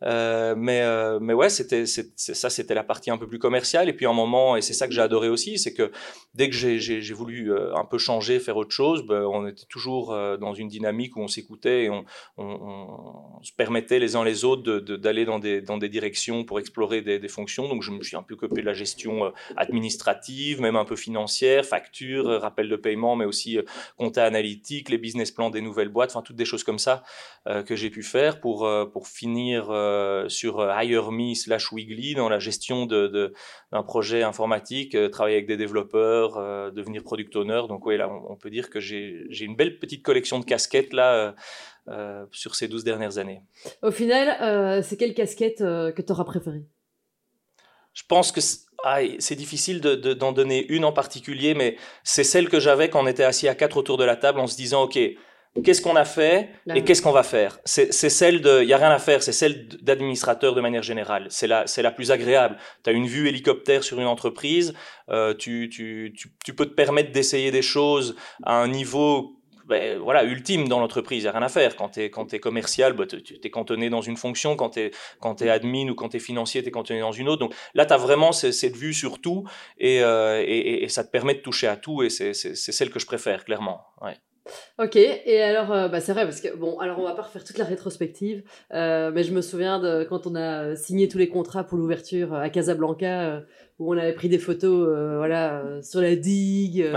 Euh, 0.04 0.54
mais, 0.56 0.82
euh, 0.82 1.18
mais 1.20 1.32
ouais, 1.32 1.48
ça, 1.48 2.50
c'était 2.50 2.74
la 2.74 2.84
partie 2.84 3.10
un 3.10 3.18
peu 3.18 3.26
plus 3.26 3.38
commerciale. 3.38 3.88
Et 3.88 3.92
puis, 3.92 4.06
un 4.06 4.12
moment, 4.12 4.56
et 4.56 4.62
c'est 4.62 4.72
ça 4.72 4.86
que 4.86 4.94
j'ai 4.94 5.00
adoré 5.00 5.28
aussi, 5.28 5.58
c'est 5.58 5.74
que 5.74 5.90
dès 6.34 6.48
que 6.48 6.56
j'ai, 6.56 7.12
voulu 7.12 7.52
euh, 7.52 7.74
un 7.74 7.84
peu 7.84 7.98
changer, 7.98 8.40
faire 8.40 8.56
autre 8.56 8.72
chose, 8.72 9.04
ben, 9.06 9.22
on 9.22 9.46
était 9.46 9.66
toujours 9.68 10.12
euh, 10.12 10.36
dans 10.36 10.54
une 10.54 10.68
dynamique 10.68 11.16
où 11.16 11.20
on 11.20 11.28
s'écoutait 11.28 11.84
et 11.84 11.90
on, 11.90 12.04
se 13.42 13.52
permettait 13.52 13.98
les 13.98 14.14
uns 14.14 14.24
les 14.24 14.44
autres 14.44 14.80
d'aller 14.80 15.24
dans 15.24 15.38
des, 15.38 15.60
dans 15.60 15.76
des 15.76 15.88
directions 15.88 16.44
pour 16.44 16.60
explorer 16.60 17.02
des, 17.02 17.18
des, 17.18 17.28
fonctions. 17.28 17.68
Donc, 17.68 17.82
je 17.82 17.90
me 17.90 18.02
suis 18.02 18.16
un 18.16 18.22
peu 18.22 18.34
occupé 18.34 18.60
de 18.60 18.66
la 18.66 18.72
gestion 18.72 19.32
administrative, 19.56 20.60
même 20.60 20.76
un 20.76 20.84
peu 20.84 20.96
financière, 20.96 21.64
facture, 21.64 22.40
rappel 22.40 22.68
de 22.68 22.76
paiement, 22.76 23.16
mais 23.16 23.24
aussi 23.24 23.58
compta 23.96 24.24
analytique, 24.24 24.88
les 24.88 24.98
business 24.98 25.30
plans 25.30 25.50
des 25.50 25.60
nouvelles 25.60 25.88
boîtes, 25.88 26.10
enfin, 26.10 26.22
toutes 26.22 26.36
des 26.36 26.44
choses 26.44 26.64
comme 26.64 26.78
ça 26.78 27.02
que 27.66 27.74
j'ai 27.74 27.90
pu 27.90 28.02
faire 28.02 28.40
pour, 28.40 28.68
pour 28.92 29.08
finir 29.08 29.70
euh, 29.92 30.28
sur 30.28 30.60
euh, 30.60 30.72
HireMe 30.82 31.34
slash 31.34 31.72
Wiggly 31.72 32.14
dans 32.14 32.28
la 32.28 32.38
gestion 32.38 32.86
d'un 32.86 33.08
de, 33.08 33.34
d'un 33.70 33.82
projet 33.82 34.22
informatique, 34.22 34.94
euh, 34.94 35.08
travailler 35.08 35.36
avec 35.36 35.46
des 35.46 35.56
développeurs, 35.56 36.72
devenir 36.72 37.02
product 37.02 37.36
owner. 37.36 37.62
Donc 37.68 37.86
oui, 37.86 37.96
là, 37.96 38.10
on, 38.10 38.36
peut 38.36 38.50
dire 38.50 38.70
que 38.70 38.80
j'ai 38.80 39.26
une 39.40 39.56
belle 39.56 39.78
petite 39.78 40.02
collection 40.02 40.38
de 40.40 40.44
casquettes 40.44 40.92
là. 40.92 41.34
sur 42.30 42.54
ces 42.54 42.68
12 42.68 42.84
dernières 42.84 43.18
années. 43.18 43.42
Au 43.82 43.90
final, 43.90 44.82
c'est 44.82 44.96
quelle 44.96 45.14
casquette 45.14 45.58
que 45.58 46.02
tu 46.02 46.12
auras 46.12 46.24
préférée? 46.24 46.64
Je 47.92 48.02
pense 48.08 48.32
que 48.32 48.40
ah, 48.84 49.00
c'est 49.18 49.36
difficile 49.36 49.80
d'en 49.80 49.96
de, 49.96 50.14
d'en 50.14 50.32
donner 50.32 50.66
une 50.68 50.84
en 50.84 50.92
particulier, 50.92 51.54
mais 51.54 51.76
c'est 52.04 52.24
celle 52.24 52.48
que 52.48 52.58
j'avais 52.58 52.88
quand 52.88 53.02
on 53.02 53.06
était 53.06 53.24
assis 53.24 53.48
à 53.48 53.54
quatre 53.54 53.76
autour 53.76 53.98
de 53.98 54.04
la 54.04 54.16
table 54.16 54.40
en 54.40 54.46
se 54.46 54.56
disant, 54.56 54.84
OK, 54.84 54.98
qu'est-ce 55.62 55.82
qu'on 55.82 55.96
a 55.96 56.04
fait 56.04 56.50
et 56.74 56.82
qu'est-ce 56.82 57.02
qu'on 57.02 57.12
va 57.12 57.22
faire? 57.22 57.58
C'est 57.64 57.92
celle 57.92 58.40
de, 58.40 58.62
il 58.62 58.68
y 58.68 58.72
a 58.72 58.78
rien 58.78 58.90
à 58.90 58.98
faire, 58.98 59.22
c'est 59.22 59.32
celle 59.32 59.68
d'administrateur 59.68 60.54
de 60.54 60.60
manière 60.60 60.82
générale. 60.82 61.26
C'est 61.28 61.46
la, 61.46 61.66
c'est 61.66 61.82
la 61.82 61.90
plus 61.90 62.10
agréable. 62.10 62.56
Tu 62.84 62.90
as 62.90 62.92
une 62.92 63.06
vue 63.06 63.28
hélicoptère 63.28 63.84
sur 63.84 64.00
une 64.00 64.06
entreprise, 64.06 64.74
euh, 65.10 65.34
tu, 65.34 65.68
tu, 65.70 66.12
tu, 66.16 66.32
tu, 66.44 66.54
peux 66.54 66.66
te 66.66 66.74
permettre 66.74 67.12
d'essayer 67.12 67.50
des 67.50 67.62
choses 67.62 68.16
à 68.44 68.56
un 68.56 68.68
niveau 68.68 69.38
ben, 69.66 69.98
voilà, 69.98 70.24
ultime 70.24 70.66
dans 70.68 70.80
l'entreprise, 70.80 71.22
il 71.22 71.26
n'y 71.26 71.28
a 71.28 71.32
rien 71.32 71.42
à 71.42 71.48
faire. 71.48 71.76
Quand 71.76 71.90
tu 71.90 72.00
es, 72.00 72.10
quand 72.10 72.34
es 72.34 72.40
commercial, 72.40 72.94
ben, 72.94 73.06
tu 73.06 73.38
es 73.42 73.50
cantonné 73.50 73.90
dans 73.90 74.00
une 74.00 74.16
fonction. 74.16 74.56
Quand 74.56 74.70
tu 74.70 74.80
es, 74.80 74.90
quand 75.20 75.40
es 75.40 75.48
admin 75.48 75.88
ou 75.88 75.94
quand 75.94 76.08
tu 76.10 76.16
es 76.16 76.20
financier, 76.20 76.62
tu 76.62 76.68
es 76.68 76.70
cantonné 76.72 77.00
dans 77.00 77.12
une 77.12 77.28
autre. 77.28 77.40
Donc 77.40 77.54
là, 77.74 77.86
tu 77.86 77.92
as 77.92 77.96
vraiment 77.96 78.32
cette 78.32 78.76
vue 78.76 78.92
sur 78.92 79.20
tout 79.20 79.44
et, 79.78 80.02
euh, 80.02 80.42
et, 80.44 80.82
et, 80.82 80.88
ça 80.88 81.04
te 81.04 81.10
permet 81.10 81.34
de 81.34 81.40
toucher 81.40 81.68
à 81.68 81.76
tout 81.76 82.02
et 82.02 82.10
c'est 82.10 82.34
celle 82.34 82.90
que 82.90 82.98
je 82.98 83.06
préfère, 83.06 83.44
clairement. 83.44 83.82
Ouais. 84.00 84.16
Ok, 84.78 84.96
et 84.96 85.40
alors, 85.40 85.70
euh, 85.72 85.88
bah 85.88 86.00
c'est 86.00 86.12
vrai, 86.12 86.24
parce 86.24 86.40
que, 86.40 86.56
bon, 86.56 86.78
alors 86.78 86.98
on 86.98 87.04
va 87.04 87.14
pas 87.14 87.22
refaire 87.22 87.44
toute 87.44 87.58
la 87.58 87.64
rétrospective, 87.64 88.42
euh, 88.72 89.12
mais 89.14 89.22
je 89.22 89.32
me 89.32 89.40
souviens 89.40 89.78
de 89.78 90.04
quand 90.04 90.26
on 90.26 90.34
a 90.34 90.74
signé 90.74 91.06
tous 91.06 91.18
les 91.18 91.28
contrats 91.28 91.62
pour 91.62 91.78
l'ouverture 91.78 92.34
à 92.34 92.48
Casablanca, 92.50 93.22
euh, 93.22 93.40
où 93.78 93.94
on 93.94 93.98
avait 93.98 94.14
pris 94.14 94.28
des 94.28 94.38
photos, 94.38 94.88
voilà, 95.16 95.80
sur 95.82 96.00
la 96.00 96.16
digue, 96.16 96.88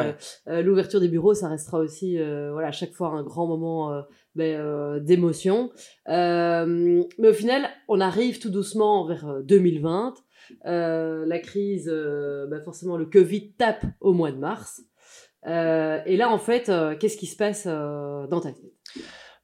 l'ouverture 0.48 1.00
des 1.00 1.08
bureaux, 1.08 1.34
ça 1.34 1.48
restera 1.48 1.80
aussi, 1.80 2.18
voilà, 2.18 2.68
à 2.68 2.72
chaque 2.72 2.94
fois 2.94 3.10
un 3.10 3.24
grand 3.24 3.48
moment 3.48 4.04
ben, 4.36 5.00
d'émotion. 5.00 5.72
mais 6.08 7.08
au 7.28 7.34
final, 7.34 7.70
on 7.88 8.00
arrive 8.00 8.40
tout 8.40 8.52
doucement 8.52 9.06
vers 9.06 9.42
2020, 9.44 10.14
la 10.64 11.40
crise, 11.40 11.88
ben, 11.88 12.62
forcément, 12.64 12.98
le 12.98 13.06
Covid 13.06 13.54
tape 13.54 13.86
au 14.00 14.14
mois 14.14 14.32
de 14.32 14.38
mars. 14.38 14.84
Euh, 15.48 16.00
et 16.06 16.18
là, 16.18 16.30
en 16.30 16.38
fait, 16.40 16.70
euh, 16.70 16.96
qu'est-ce 16.96 17.18
qui 17.18 17.28
se 17.28 17.36
passe 17.36 17.66
euh, 17.68 18.28
dans 18.28 18.42
ta 18.42 18.52
tête? 18.52 18.75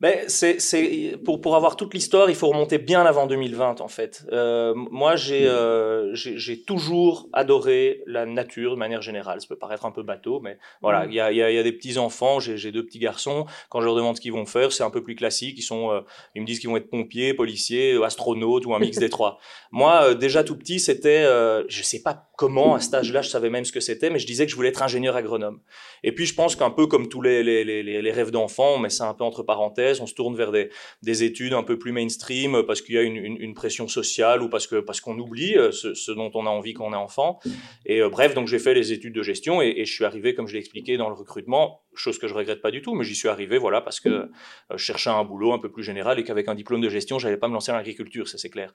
Mais 0.01 0.24
c'est, 0.27 0.60
c'est 0.60 1.15
pour 1.24 1.41
pour 1.41 1.55
avoir 1.55 1.75
toute 1.75 1.93
l'histoire, 1.93 2.27
il 2.27 2.36
faut 2.36 2.48
remonter 2.48 2.79
bien 2.79 3.05
avant 3.05 3.27
2020 3.27 3.81
en 3.81 3.88
fait. 3.88 4.25
Euh, 4.31 4.74
moi, 4.75 5.15
j'ai, 5.15 5.48
euh, 5.48 6.12
j'ai 6.15 6.39
j'ai 6.39 6.63
toujours 6.63 7.29
adoré 7.34 8.01
la 8.08 8.25
nature 8.25 8.72
de 8.72 8.77
manière 8.77 9.03
générale. 9.03 9.39
Ça 9.41 9.48
peut 9.48 9.60
paraître 9.60 9.86
un 9.86 9.91
peu 9.91 10.01
bateau, 10.01 10.39
mais 10.39 10.58
voilà, 10.81 11.05
il 11.05 11.13
y 11.13 11.20
a 11.20 11.31
il 11.31 11.38
y 11.38 11.43
a, 11.43 11.51
y 11.51 11.58
a 11.58 11.62
des 11.62 11.72
petits 11.72 12.00
enfants. 12.00 12.39
J'ai 12.39 12.58
j'ai 12.58 12.72
deux 12.72 12.84
petits 12.84 12.98
garçons. 12.98 13.46
Quand 13.70 13.79
je 13.79 13.86
leur 13.86 13.96
demande 13.96 14.15
ce 14.15 14.22
qu'ils 14.22 14.34
vont 14.34 14.48
faire, 14.48 14.72
c'est 14.72 14.84
un 14.84 14.89
peu 14.89 15.03
plus 15.03 15.13
classique. 15.13 15.60
Ils 15.60 15.62
sont, 15.62 15.91
euh, 15.91 16.01
ils 16.34 16.41
me 16.41 16.48
disent 16.48 16.60
qu'ils 16.60 16.70
vont 16.70 16.77
être 16.77 16.89
pompiers, 16.89 17.36
policiers, 17.36 18.03
astronautes 18.03 18.65
ou 18.65 18.74
un 18.74 18.79
mix 18.79 18.98
des 18.98 19.10
trois. 19.10 19.38
Moi, 19.72 20.15
déjà 20.15 20.43
tout 20.43 20.58
petit, 20.58 20.79
c'était, 20.79 21.25
je 21.67 21.84
sais 21.84 22.01
pas 22.01 22.30
comment 22.41 22.74
à 22.74 22.79
cet 22.79 22.95
âge-là 22.95 23.21
je 23.21 23.29
savais 23.29 23.51
même 23.51 23.65
ce 23.65 23.71
que 23.71 23.79
c'était, 23.79 24.10
mais 24.10 24.17
je 24.17 24.25
disais 24.25 24.45
que 24.45 24.51
je 24.51 24.55
voulais 24.55 24.69
être 24.69 24.81
ingénieur 24.81 25.15
agronome. 25.15 25.60
Et 26.01 26.12
puis 26.12 26.25
je 26.25 26.33
pense 26.33 26.55
qu'un 26.55 26.71
peu 26.71 26.88
comme 26.88 27.07
tous 27.07 27.21
les, 27.21 28.12
rêves 28.12 28.31
d'enfant, 28.31 28.74
on 28.77 28.79
met 28.79 28.89
ça 28.89 29.07
un 29.07 29.13
peu 29.13 29.24
entre 29.24 29.43
parenthèses, 29.43 30.01
on 30.01 30.07
se 30.07 30.15
tourne 30.15 30.36
vers 30.36 30.51
des, 30.51 30.71
des 31.03 31.24
études 31.24 31.53
un 31.53 31.62
peu 31.62 31.77
plus 31.77 31.91
mainstream 31.91 32.63
parce 32.65 32.81
qu'il 32.81 32.95
y 32.95 32.98
a 32.98 33.03
une, 33.03 33.53
pression 33.53 33.88
sociale 33.88 34.41
ou 34.41 34.50
parce 34.50 34.65
qu'on 34.65 35.19
oublie 35.19 35.55
euh, 35.55 35.71
ce, 35.71 35.93
ce, 35.93 36.12
dont 36.12 36.31
on 36.33 36.48
a 36.48 36.50
envie 36.50 36.74
quand 36.74 36.88
on 36.88 36.93
est 36.93 36.95
enfant. 36.95 37.39
Et 37.86 38.01
euh, 38.01 38.10
bref, 38.10 38.33
donc 38.33 38.48
j'ai 38.48 38.60
fait 38.60 38.74
les 38.74 38.91
études 38.91 39.13
de 39.13 39.21
gestion 39.21 39.62
et, 39.62 39.75
et 39.77 39.86
je 39.86 39.93
suis 39.93 40.05
arrivé, 40.05 40.33
comme 40.33 40.48
je 40.48 40.53
l'ai 40.53 40.60
expliqué, 40.60 40.98
dans 40.98 41.10
le 41.10 41.15
recrutement 41.15 41.81
chose 41.95 42.17
que 42.17 42.27
je 42.27 42.33
regrette 42.33 42.62
pas 42.62 42.71
du 42.71 42.81
tout, 42.81 42.93
mais 42.93 43.03
j'y 43.03 43.15
suis 43.15 43.27
arrivé, 43.27 43.57
voilà, 43.57 43.81
parce 43.81 44.00
que 44.00 44.10
euh, 44.10 44.27
je 44.71 44.77
cherchais 44.77 45.10
un 45.10 45.24
boulot 45.24 45.53
un 45.53 45.60
peu 45.60 45.71
plus 45.71 45.83
général 45.83 46.19
et 46.19 46.24
qu'avec 46.24 46.48
un 46.48 46.55
diplôme 46.55 46.81
de 46.81 46.89
gestion, 46.89 47.19
j'allais 47.19 47.38
pas 47.38 47.48
me 47.48 47.53
lancer 47.53 47.71
dans 47.71 47.77
l'agriculture, 47.77 48.27
ça 48.27 48.38
c'est 48.38 48.50
clair. 48.50 48.74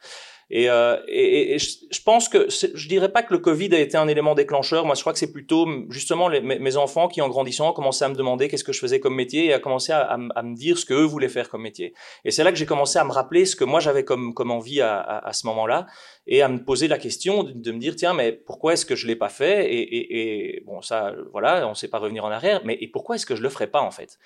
Et, 0.50 0.70
euh, 0.70 0.96
et, 1.08 1.54
et, 1.54 1.58
je 1.58 2.02
pense 2.04 2.28
que 2.28 2.48
je 2.48 2.88
dirais 2.88 3.10
pas 3.10 3.22
que 3.22 3.32
le 3.32 3.38
Covid 3.38 3.74
a 3.74 3.78
été 3.78 3.96
un 3.96 4.08
élément 4.08 4.34
déclencheur. 4.34 4.84
Moi, 4.84 4.94
je 4.94 5.00
crois 5.00 5.12
que 5.12 5.18
c'est 5.18 5.32
plutôt 5.32 5.66
justement 5.90 6.28
les, 6.28 6.40
mes, 6.40 6.76
enfants 6.76 7.08
qui, 7.08 7.20
en 7.20 7.28
grandissant, 7.28 7.70
ont 7.70 7.72
commencé 7.72 8.04
à 8.04 8.08
me 8.08 8.14
demander 8.14 8.48
qu'est-ce 8.48 8.64
que 8.64 8.72
je 8.72 8.80
faisais 8.80 9.00
comme 9.00 9.14
métier 9.14 9.46
et 9.46 9.52
à 9.52 9.58
commencer 9.58 9.92
à, 9.92 10.00
à, 10.00 10.18
à 10.34 10.42
me 10.42 10.54
dire 10.54 10.78
ce 10.78 10.84
que 10.84 10.94
eux 10.94 11.04
voulaient 11.04 11.28
faire 11.28 11.48
comme 11.48 11.62
métier. 11.62 11.94
Et 12.24 12.30
c'est 12.30 12.44
là 12.44 12.52
que 12.52 12.58
j'ai 12.58 12.66
commencé 12.66 12.98
à 12.98 13.04
me 13.04 13.12
rappeler 13.12 13.44
ce 13.46 13.56
que 13.56 13.64
moi 13.64 13.80
j'avais 13.80 14.04
comme, 14.04 14.34
comme 14.34 14.50
envie 14.50 14.80
à 14.80 15.30
ce 15.32 15.46
moment-là 15.46 15.86
et 16.26 16.42
à 16.42 16.48
me 16.48 16.58
poser 16.58 16.88
la 16.88 16.98
question 16.98 17.44
de, 17.44 17.72
me 17.72 17.78
dire 17.78 17.94
tiens 17.96 18.14
mais 18.14 18.32
pourquoi 18.32 18.72
est-ce 18.72 18.84
que 18.84 18.96
je 18.96 19.06
l'ai 19.06 19.16
pas 19.16 19.28
fait 19.28 19.66
et, 19.72 20.62
bon 20.66 20.82
ça 20.82 21.14
voilà 21.32 21.68
on 21.68 21.74
sait 21.74 21.88
pas 21.88 21.98
revenir 21.98 22.24
en 22.24 22.30
arrière 22.30 22.62
mais 22.64 22.76
et 22.80 22.88
pourquoi 22.88 23.16
est-ce 23.16 23.26
que 23.26 23.36
je 23.36 23.42
le 23.42 23.48
ferais 23.48 23.68
pas 23.68 23.80
en 23.80 23.90
fait? 23.90 24.18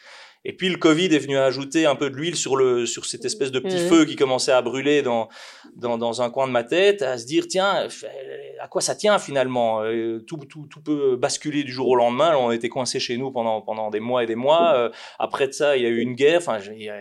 Et 0.45 0.57
puis 0.57 0.69
le 0.69 0.77
Covid 0.77 1.15
est 1.15 1.19
venu 1.19 1.37
ajouter 1.37 1.87
un 1.87 1.95
peu 1.95 2.09
de 2.11 2.17
l'huile 2.17 2.37
sur 2.37 2.57
le 2.57 2.87
sur 2.87 3.05
cette 3.05 3.25
espèce 3.25 3.51
de 3.51 3.59
petit 3.59 3.77
mmh. 3.77 3.89
feu 3.89 4.05
qui 4.05 4.17
commençait 4.17 4.53
à 4.53 4.63
brûler 4.63 5.03
dans, 5.03 5.29
dans, 5.77 5.99
dans 5.99 6.23
un 6.23 6.31
coin 6.31 6.47
de 6.47 6.53
ma 6.53 6.65
tête, 6.65 7.03
à 7.03 7.19
se 7.19 7.27
dire 7.27 7.47
tiens 7.47 7.89
à 8.61 8.69
quoi 8.69 8.81
ça 8.81 8.95
tient 8.95 9.19
finalement? 9.19 9.83
Euh, 9.83 10.21
tout, 10.27 10.39
tout, 10.49 10.67
tout 10.71 10.83
peut 10.83 11.17
basculer 11.17 11.65
du 11.65 11.73
jour 11.73 11.89
au 11.89 11.97
lendemain. 11.97 12.37
On 12.37 12.53
était 12.53 12.69
coincé 12.69 13.01
chez 13.01 13.17
nous 13.17 13.31
pendant 13.31 13.61
pendant 13.61 13.91
des 13.91 14.01
mois 14.01 14.25
et 14.25 14.27
des 14.27 14.35
mois. 14.35 14.75
Euh, 14.75 14.91
après 15.19 15.47
de 15.47 15.53
ça, 15.53 15.77
il 15.77 15.83
y 15.83 15.87
a 15.87 15.89
eu 15.89 16.01
une 16.01 16.15
guerre. 16.15 16.39
Enfin 16.39 16.59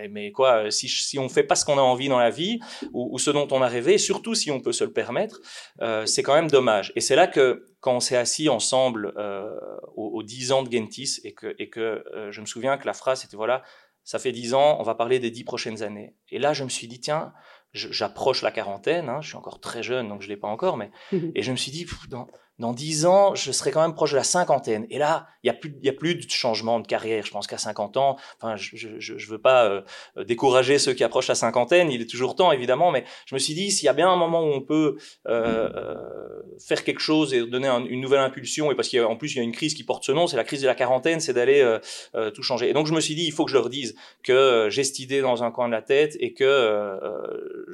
mais 0.10 0.31
quoi 0.31 0.69
si 0.72 0.88
si 0.88 1.17
on 1.19 1.29
fait 1.29 1.43
pas 1.43 1.55
ce 1.55 1.65
qu'on 1.65 1.77
a 1.77 1.81
envie 1.81 2.10
dans 2.10 2.19
la 2.19 2.29
vie 2.29 2.60
ou, 2.93 3.10
ou, 3.13 3.19
ce 3.19 3.31
dont 3.31 3.48
on 3.51 3.62
a 3.62 3.67
rêvé, 3.67 3.98
surtout 3.98 4.36
si 4.36 4.51
on 4.51 4.60
peut 4.60 4.72
se 4.72 4.84
le 4.84 4.91
permettre, 4.91 5.39
euh, 5.81 6.05
c'est 6.05 6.24
quand 6.24 6.34
même 6.34 6.50
dommage. 6.50 6.91
Et 6.96 7.01
c'est 7.01 7.15
là 7.15 7.27
que 7.27 7.63
quand 7.79 7.95
on 7.95 8.00
s'est 8.00 8.17
assis 8.17 8.50
ensemble 8.50 9.13
euh, 9.17 9.57
aux, 9.95 10.07
aux 10.07 10.24
10 10.24 10.51
ans 10.51 10.63
de 10.63 10.71
Gentis 10.71 11.19
et 11.24 11.33
que, 11.33 11.55
et 11.59 11.69
que 11.69 12.03
euh, 12.13 12.31
je 12.31 12.41
me 12.41 12.45
souviens 12.45 12.77
que 12.77 12.86
la 12.86 12.93
phrase 12.93 13.21
c'était 13.21 13.38
voilà, 13.38 13.63
ça 14.03 14.19
fait 14.19 14.31
10 14.31 14.53
ans, 14.53 14.77
on 14.79 14.83
va 14.83 14.95
parler 14.95 15.19
des 15.19 15.31
10 15.31 15.43
prochaines 15.43 15.83
années. 15.83 16.15
Et 16.29 16.39
là, 16.39 16.53
je 16.53 16.63
me 16.63 16.69
suis 16.69 16.88
dit, 16.88 17.00
tiens, 17.00 17.31
j'approche 17.74 18.41
la 18.41 18.51
quarantaine, 18.51 19.07
hein, 19.07 19.21
je 19.21 19.27
suis 19.27 19.38
encore 19.38 19.59
très 19.59 19.83
jeune, 19.83 20.07
donc 20.07 20.24
je 20.24 20.27
l'ai 20.27 20.38
pas 20.38 20.48
encore, 20.48 20.77
mais 20.77 20.89
et 21.36 21.43
je 21.43 21.51
me 21.51 21.55
suis 21.55 21.71
dit, 21.71 21.86
pff, 21.86 22.09
dans, 22.09 22.27
dans 22.60 22.74
10 22.74 23.06
ans, 23.06 23.36
je 23.36 23.51
serai 23.51 23.72
quand 23.72 23.82
même 23.82 23.96
proche 23.96 24.12
de 24.12 24.18
la 24.18 24.24
cinquantaine. 24.24 24.86
Et 24.89 24.98
là, 24.98 25.28
il 25.44 25.48
y 25.48 25.50
a 25.50 25.94
plus, 25.94 26.16
de 26.16 26.30
changement 26.30 26.80
de 26.82 26.88
carrière. 26.88 27.25
Je 27.25 27.32
pense 27.32 27.48
qu'à 27.48 27.58
50 27.58 27.96
ans, 27.96 28.18
enfin, 28.42 28.58
je, 28.58 29.00
je 29.00 29.30
veux 29.30 29.39
pas 29.39 29.66
euh, 29.70 29.82
décourager 30.25 30.78
ceux 30.78 30.94
qui 30.94 31.04
approchent 31.04 31.30
la 31.30 31.36
cinquantaine. 31.36 31.89
Il 31.89 32.01
est 32.01 32.10
toujours 32.10 32.36
temps, 32.36 32.51
évidemment, 32.51 32.92
mais 32.92 33.06
je 33.25 33.34
me 33.34 33.39
suis 33.39 33.54
dit, 33.54 33.72
s'il 33.72 33.86
y 33.86 33.89
a 33.89 33.94
bien 33.94 34.10
un 34.10 34.18
moment 34.18 34.42
où 34.42 34.51
on 34.51 34.62
peut 34.62 34.98
euh, 35.28 35.70
euh, 35.74 36.42
faire 36.60 36.84
quelque 36.84 37.00
chose 37.00 37.34
et 37.34 37.46
donner 37.46 37.70
un, 37.70 37.86
une 37.86 38.01
nouvelle 38.01 38.20
impulsion, 38.20 38.72
et 38.72 38.75
parce 38.75 38.89
qu'en 38.89 39.16
plus 39.16 39.34
il 39.34 39.38
y 39.38 39.39
a 39.39 39.44
une 39.44 39.54
crise 39.54 39.74
qui 39.74 39.86
porte 39.86 40.04
ce 40.04 40.12
nom, 40.12 40.28
c'est 40.28 40.38
la 40.38 40.44
crise 40.44 40.62
de 40.62 40.68
la 40.68 40.75
quarantaine, 40.75 41.22
c'est 41.22 41.34
d'aller 41.34 41.78
tout 42.34 42.44
changer. 42.44 42.70
Et 42.70 42.74
donc 42.74 42.88
je 42.88 42.94
me 42.94 43.00
suis 43.00 43.16
dit, 43.16 43.25
il 43.25 43.32
faut 43.32 43.46
que 43.46 43.51
je 43.51 43.56
leur 43.56 43.70
dise 43.70 43.96
que 44.24 44.68
j'ai 44.70 44.84
cette 44.84 45.00
idée 45.00 45.22
dans 45.22 45.44
un 45.44 45.51
coin 45.51 45.68
de 45.68 45.74
la 45.74 45.82
tête 45.82 46.18
et 46.20 46.34
que 46.34 47.00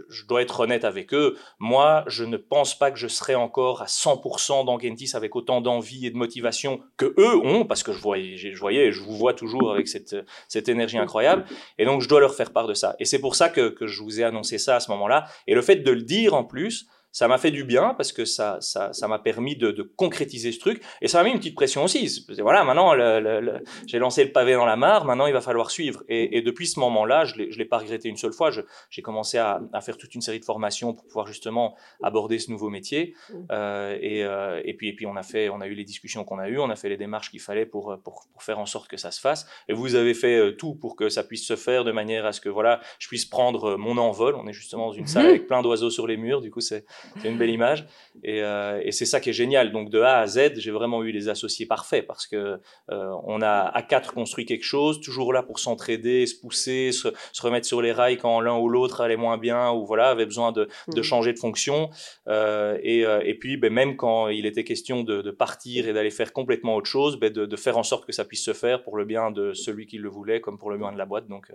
je 0.09 0.25
dois 0.25 0.41
être 0.41 0.59
honnête 0.59 0.85
avec 0.85 1.13
eux. 1.13 1.37
Moi, 1.59 2.03
je 2.07 2.23
ne 2.23 2.37
pense 2.37 2.77
pas 2.77 2.91
que 2.91 2.97
je 2.97 3.07
serai 3.07 3.35
encore 3.35 3.81
à 3.81 3.85
100% 3.85 4.65
dans 4.65 4.74
Gentis 4.79 5.11
avec 5.13 5.35
autant 5.35 5.61
d'envie 5.61 6.05
et 6.05 6.11
de 6.11 6.17
motivation 6.17 6.79
que 6.97 7.13
eux 7.17 7.35
ont, 7.37 7.65
parce 7.65 7.83
que 7.83 7.93
je 7.93 7.99
voyais, 7.99 8.37
je 8.37 8.59
voyais, 8.59 8.91
je 8.91 9.01
vous 9.01 9.15
vois 9.15 9.33
toujours 9.33 9.71
avec 9.71 9.87
cette, 9.87 10.15
cette 10.47 10.69
énergie 10.69 10.97
incroyable, 10.97 11.45
et 11.77 11.85
donc 11.85 12.01
je 12.01 12.09
dois 12.09 12.19
leur 12.19 12.35
faire 12.35 12.51
part 12.51 12.67
de 12.67 12.73
ça. 12.73 12.95
Et 12.99 13.05
c'est 13.05 13.19
pour 13.19 13.35
ça 13.35 13.49
que, 13.49 13.69
que 13.69 13.87
je 13.87 14.01
vous 14.01 14.19
ai 14.19 14.23
annoncé 14.23 14.57
ça 14.57 14.75
à 14.75 14.79
ce 14.79 14.91
moment-là. 14.91 15.25
Et 15.47 15.55
le 15.55 15.61
fait 15.61 15.77
de 15.77 15.91
le 15.91 16.01
dire 16.01 16.33
en 16.33 16.43
plus, 16.43 16.87
ça 17.15 17.29
m'a 17.29 17.37
fait 17.37 17.51
du 17.51 17.63
bien 17.63 17.93
parce 17.93 18.11
que 18.11 18.25
ça, 18.25 18.57
ça, 18.59 18.91
ça 18.91 19.07
m'a 19.07 19.19
permis 19.19 19.55
de, 19.55 19.71
de, 19.71 19.83
concrétiser 19.83 20.51
ce 20.51 20.59
truc 20.59 20.83
et 21.01 21.07
ça 21.07 21.19
m'a 21.19 21.23
mis 21.23 21.31
une 21.31 21.37
petite 21.37 21.55
pression 21.55 21.85
aussi. 21.85 22.25
Voilà, 22.39 22.65
maintenant, 22.65 22.93
le, 22.93 23.21
le, 23.21 23.39
le, 23.39 23.63
j'ai 23.87 23.99
lancé 23.99 24.25
le 24.25 24.33
pavé 24.33 24.51
dans 24.51 24.65
la 24.65 24.75
mare, 24.75 25.05
maintenant 25.05 25.25
il 25.25 25.31
va 25.31 25.39
falloir 25.39 25.71
suivre. 25.71 26.03
Et, 26.09 26.37
et 26.37 26.41
depuis 26.41 26.67
ce 26.67 26.77
moment-là, 26.81 27.23
je 27.23 27.35
l'ai, 27.35 27.51
je 27.53 27.57
l'ai 27.57 27.63
pas 27.63 27.77
regretté 27.77 28.09
une 28.09 28.17
seule 28.17 28.33
fois. 28.33 28.51
Je, 28.51 28.59
j'ai 28.89 29.01
commencé 29.01 29.37
à, 29.37 29.61
à, 29.71 29.79
faire 29.79 29.95
toute 29.95 30.13
une 30.13 30.19
série 30.19 30.41
de 30.41 30.45
formations 30.45 30.93
pour 30.93 31.05
pouvoir 31.05 31.25
justement 31.25 31.77
aborder 32.03 32.37
ce 32.37 32.51
nouveau 32.51 32.69
métier. 32.69 33.15
Mmh. 33.29 33.33
Euh, 33.49 33.97
et, 34.01 34.25
euh, 34.25 34.61
et 34.65 34.73
puis, 34.73 34.89
et 34.89 34.93
puis 34.93 35.05
on 35.05 35.15
a 35.15 35.23
fait, 35.23 35.47
on 35.47 35.61
a 35.61 35.67
eu 35.67 35.73
les 35.73 35.85
discussions 35.85 36.25
qu'on 36.25 36.39
a 36.39 36.49
eues, 36.49 36.59
on 36.59 36.69
a 36.69 36.75
fait 36.75 36.89
les 36.89 36.97
démarches 36.97 37.31
qu'il 37.31 37.39
fallait 37.39 37.65
pour, 37.65 37.97
pour, 38.03 38.25
pour 38.33 38.43
faire 38.43 38.59
en 38.59 38.65
sorte 38.65 38.89
que 38.89 38.97
ça 38.97 39.11
se 39.11 39.21
fasse. 39.21 39.47
Et 39.69 39.73
vous 39.73 39.95
avez 39.95 40.15
fait 40.15 40.35
euh, 40.35 40.51
tout 40.51 40.75
pour 40.75 40.97
que 40.97 41.07
ça 41.07 41.23
puisse 41.23 41.47
se 41.47 41.55
faire 41.55 41.85
de 41.85 41.93
manière 41.93 42.25
à 42.25 42.33
ce 42.33 42.41
que 42.41 42.49
voilà, 42.49 42.81
je 42.99 43.07
puisse 43.07 43.25
prendre 43.25 43.77
mon 43.77 43.97
envol. 43.97 44.35
On 44.35 44.47
est 44.47 44.53
justement 44.53 44.87
dans 44.87 44.91
une 44.91 45.07
salle 45.07 45.27
avec 45.27 45.47
plein 45.47 45.61
d'oiseaux 45.61 45.89
sur 45.89 46.07
les 46.07 46.17
murs. 46.17 46.41
Du 46.41 46.51
coup, 46.51 46.59
c'est 46.59 46.83
c'est 47.21 47.29
une 47.29 47.37
belle 47.37 47.49
image. 47.49 47.85
Et, 48.23 48.41
euh, 48.41 48.81
et 48.83 48.91
c'est 48.91 49.05
ça 49.05 49.19
qui 49.19 49.29
est 49.29 49.33
génial. 49.33 49.71
Donc 49.71 49.89
de 49.89 50.01
A 50.01 50.19
à 50.19 50.27
Z, 50.27 50.57
j'ai 50.57 50.71
vraiment 50.71 51.03
eu 51.03 51.11
les 51.11 51.29
associés 51.29 51.65
parfaits 51.65 52.05
parce 52.05 52.27
que 52.27 52.59
euh, 52.91 53.13
on 53.25 53.41
a 53.41 53.71
à 53.73 53.81
quatre 53.81 54.13
construit 54.13 54.45
quelque 54.45 54.63
chose, 54.63 55.01
toujours 55.01 55.33
là 55.33 55.43
pour 55.43 55.59
s'entraider, 55.59 56.25
se 56.25 56.39
pousser, 56.39 56.91
se, 56.91 57.09
se, 57.31 57.41
remettre 57.41 57.65
sur 57.67 57.81
les 57.81 57.91
rails 57.91 58.17
quand 58.17 58.39
l'un 58.39 58.57
ou 58.57 58.69
l'autre 58.69 59.01
allait 59.01 59.17
moins 59.17 59.37
bien 59.37 59.71
ou 59.71 59.85
voilà 59.85 60.09
avait 60.09 60.25
besoin 60.25 60.51
de, 60.51 60.67
de 60.87 60.99
mmh. 60.99 61.03
changer 61.03 61.33
de 61.33 61.39
fonction. 61.39 61.89
Euh, 62.27 62.77
et, 62.81 63.01
et, 63.01 63.35
puis 63.35 63.57
ben, 63.57 63.71
même 63.71 63.97
quand 63.97 64.27
il 64.29 64.45
était 64.45 64.63
question 64.63 65.03
de, 65.03 65.21
de 65.21 65.31
partir 65.31 65.87
et 65.87 65.93
d'aller 65.93 66.11
faire 66.11 66.33
complètement 66.33 66.75
autre 66.75 66.89
chose, 66.89 67.19
ben, 67.19 67.31
de, 67.31 67.45
de, 67.45 67.55
faire 67.55 67.77
en 67.77 67.83
sorte 67.83 68.05
que 68.05 68.11
ça 68.11 68.25
puisse 68.25 68.43
se 68.43 68.53
faire 68.53 68.83
pour 68.83 68.97
le 68.97 69.05
bien 69.05 69.31
de 69.31 69.53
celui 69.53 69.85
qui 69.85 69.97
le 69.97 70.09
voulait 70.09 70.41
comme 70.41 70.57
pour 70.57 70.71
le 70.71 70.77
bien 70.77 70.91
de 70.91 70.97
la 70.97 71.05
boîte. 71.05 71.27
Donc 71.27 71.51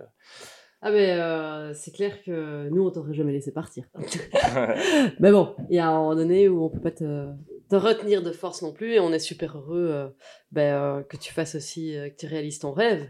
ah 0.83 0.91
mais 0.91 1.11
euh, 1.11 1.73
c'est 1.73 1.91
clair 1.91 2.23
que 2.23 2.67
nous 2.69 2.83
on 2.83 2.89
t'aurait 2.89 3.13
jamais 3.13 3.33
laissé 3.33 3.51
partir. 3.51 3.85
mais 5.19 5.31
bon, 5.31 5.55
il 5.69 5.75
y 5.75 5.79
a 5.79 5.87
un 5.87 5.93
moment 5.93 6.15
donné 6.15 6.49
où 6.49 6.63
on 6.65 6.69
peut 6.69 6.79
pas 6.79 6.91
te, 6.91 7.27
te, 7.69 7.75
retenir 7.75 8.23
de 8.23 8.31
force 8.31 8.63
non 8.63 8.73
plus 8.73 8.93
et 8.93 8.99
on 8.99 9.13
est 9.13 9.19
super 9.19 9.57
heureux 9.57 9.89
euh, 9.91 10.07
ben, 10.51 10.73
euh, 10.73 11.03
que 11.03 11.17
tu 11.17 11.33
fasses 11.33 11.55
aussi, 11.55 11.95
euh, 11.95 12.09
que 12.09 12.15
tu 12.15 12.25
réalises 12.25 12.59
ton 12.59 12.71
rêve. 12.71 13.07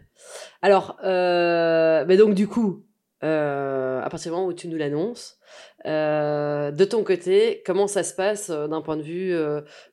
Alors, 0.62 0.98
euh, 1.04 2.04
mais 2.08 2.18
donc 2.18 2.36
du 2.36 2.48
coup, 2.48 2.86
à 3.22 4.08
partir 4.10 4.32
du 4.32 4.36
moment 4.36 4.48
où 4.48 4.54
tu 4.54 4.68
nous 4.68 4.78
l'annonces, 4.78 5.38
de 5.86 6.84
ton 6.86 7.04
côté, 7.04 7.62
comment 7.66 7.88
ça 7.88 8.04
se 8.04 8.16
passe 8.16 8.50
d'un 8.50 8.82
point 8.82 8.98
de 8.98 9.04
vue, 9.04 9.34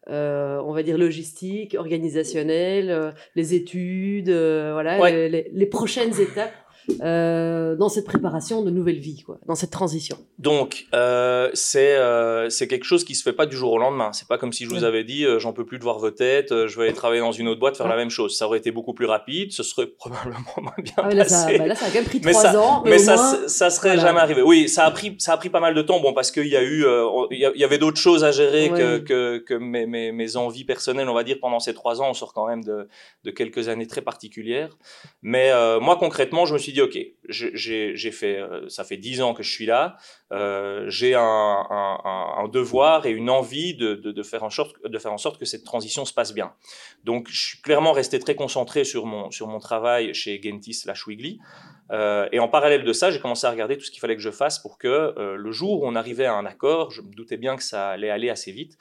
on 0.07 0.73
va 0.73 0.83
dire 0.83 0.99
logistique, 0.99 1.77
organisationnel, 1.79 3.15
les 3.37 3.55
études, 3.55 4.31
voilà, 4.31 4.99
ouais. 4.99 5.29
les, 5.29 5.51
les 5.53 5.67
prochaines 5.67 6.19
étapes? 6.19 6.55
Euh, 7.03 7.77
dans 7.77 7.89
cette 7.89 8.05
préparation 8.05 8.63
de 8.63 8.71
nouvelle 8.71 8.99
vie, 8.99 9.23
quoi, 9.23 9.39
dans 9.47 9.55
cette 9.55 9.71
transition. 9.71 10.19
Donc, 10.39 10.87
euh, 10.95 11.51
c'est 11.55 11.97
euh, 11.97 12.49
quelque 12.49 12.85
chose 12.85 13.05
qui 13.05 13.15
se 13.15 13.23
fait 13.23 13.33
pas 13.33 13.47
du 13.47 13.57
jour 13.57 13.73
au 13.73 13.79
lendemain. 13.79 14.13
C'est 14.13 14.29
pas 14.29 14.39
comme 14.39 14.53
si 14.53 14.65
je 14.65 14.71
vous 14.71 14.85
avais 14.85 15.05
dit, 15.05 15.25
euh, 15.25 15.39
j'en 15.39 15.53
peux 15.53 15.65
plus 15.67 15.79
de 15.79 15.83
voir 15.83 15.99
vos 15.99 16.11
têtes, 16.11 16.51
je 16.67 16.77
vais 16.79 16.85
aller 16.85 16.95
travailler 16.95 17.21
dans 17.21 17.33
une 17.33 17.49
autre 17.49 17.61
boîte, 17.61 17.77
faire 17.77 17.87
ouais. 17.87 17.93
la 17.93 17.99
même 17.99 18.11
chose. 18.11 18.37
Ça 18.37 18.47
aurait 18.47 18.59
été 18.59 18.71
beaucoup 18.71 18.95
plus 18.95 19.07
rapide, 19.07 19.53
ce 19.53 19.63
serait 19.63 19.87
probablement 19.99 20.39
moins 20.59 20.73
bien 20.79 20.95
ah, 20.97 21.11
là, 21.11 21.25
passé. 21.25 21.35
Ça, 21.35 21.59
bah 21.59 21.67
là, 21.67 21.75
ça 21.75 21.87
a 21.87 21.89
quand 21.89 21.95
même 21.95 22.05
pris 22.05 22.21
trois 22.21 22.57
ans. 22.57 22.83
Mais, 22.85 22.93
mais 22.93 22.99
ça, 22.99 23.17
moins, 23.17 23.49
ça 23.49 23.71
serait 23.71 23.95
voilà. 23.95 24.09
jamais 24.09 24.21
arrivé. 24.21 24.43
Oui, 24.43 24.69
ça 24.69 24.85
a 24.85 24.91
pris, 24.91 25.17
ça 25.19 25.33
a 25.33 25.37
pris 25.37 25.51
pas 25.51 25.61
mal 25.61 25.75
de 25.75 25.83
temps. 25.83 26.01
Bon, 26.01 26.13
parce 26.13 26.31
qu'il 26.31 26.49
y 26.49 26.57
a 26.57 26.63
eu, 26.63 26.85
il 27.31 27.39
y 27.39 27.65
avait 27.65 27.79
d'autres 27.79 28.01
choses 28.01 28.25
à 28.25 28.31
gérer 28.31 28.71
ouais. 28.71 28.79
que, 28.79 28.99
que, 28.99 29.39
que 29.39 29.55
mes, 29.55 29.87
mes, 29.87 30.13
mes, 30.13 30.37
envies 30.37 30.65
personnelles, 30.65 31.09
on 31.09 31.15
va 31.15 31.25
dire, 31.25 31.39
pendant 31.41 31.61
ces 31.61 31.75
trois 31.75 32.01
ans. 32.01 32.11
On 32.11 32.15
sort 32.15 32.33
quand 32.33 32.47
même 32.47 32.63
de, 32.63 32.89
de 33.25 33.31
quelques 33.31 33.69
années 33.69 33.87
très 33.87 34.03
particulières. 34.03 34.77
Mais 35.23 35.53
moi, 35.81 35.97
concrètement, 35.97 36.47
je 36.47 36.55
me 36.55 36.59
suis 36.59 36.73
dit, 36.73 36.78
ok, 36.81 36.99
j'ai 37.29 38.11
fait, 38.11 38.39
euh, 38.39 38.69
ça 38.69 38.85
fait 38.85 38.97
dix 38.97 39.21
ans 39.23 39.35
que 39.35 39.43
je 39.43 39.51
suis 39.51 39.67
là. 39.67 39.97
Euh, 40.33 40.85
j'ai 40.89 41.15
un, 41.15 42.49
devoir 42.53 43.07
et 43.07 43.11
une 43.11 43.31
envie 43.31 43.75
de, 43.75 44.23
faire 44.23 44.43
en 44.45 44.51
sorte, 44.51 45.39
que 45.39 45.45
cette 45.45 45.65
transition 45.65 46.05
se 46.05 46.13
passe 46.13 46.33
bien. 46.33 46.55
Donc, 47.05 47.29
je 47.31 47.47
suis 47.49 47.61
clairement 47.61 47.93
resté 47.93 48.19
très 48.19 48.35
concentré 48.35 48.85
sur 48.85 49.07
mon, 49.07 49.59
travail 49.59 50.15
chez 50.15 50.41
Gentis 50.43 50.75
slash 50.75 51.07
Wiggly. 51.07 51.41
Euh, 51.91 52.29
et 52.33 52.39
en 52.39 52.49
parallèle 52.49 52.85
de 52.85 52.93
ça, 52.93 53.11
j'ai 53.11 53.21
commencé 53.21 53.47
à 53.47 53.51
regarder 53.51 53.77
tout 53.77 53.85
ce 53.85 53.91
qu'il 53.91 54.01
fallait 54.01 54.17
que 54.17 54.23
je 54.23 54.31
fasse 54.31 54.59
pour 54.59 54.79
que 54.79 54.89
euh, 54.89 55.37
le 55.37 55.51
jour 55.53 55.83
où 55.83 55.87
on 55.87 55.95
arrivait 55.95 56.27
à 56.27 56.35
un 56.35 56.45
accord, 56.45 56.91
je 56.91 57.01
me 57.01 57.13
doutais 57.15 57.39
bien 57.39 57.57
que 57.57 57.63
ça 57.63 57.89
allait 57.89 58.11
aller 58.11 58.29
assez 58.29 58.53
vite, 58.53 58.77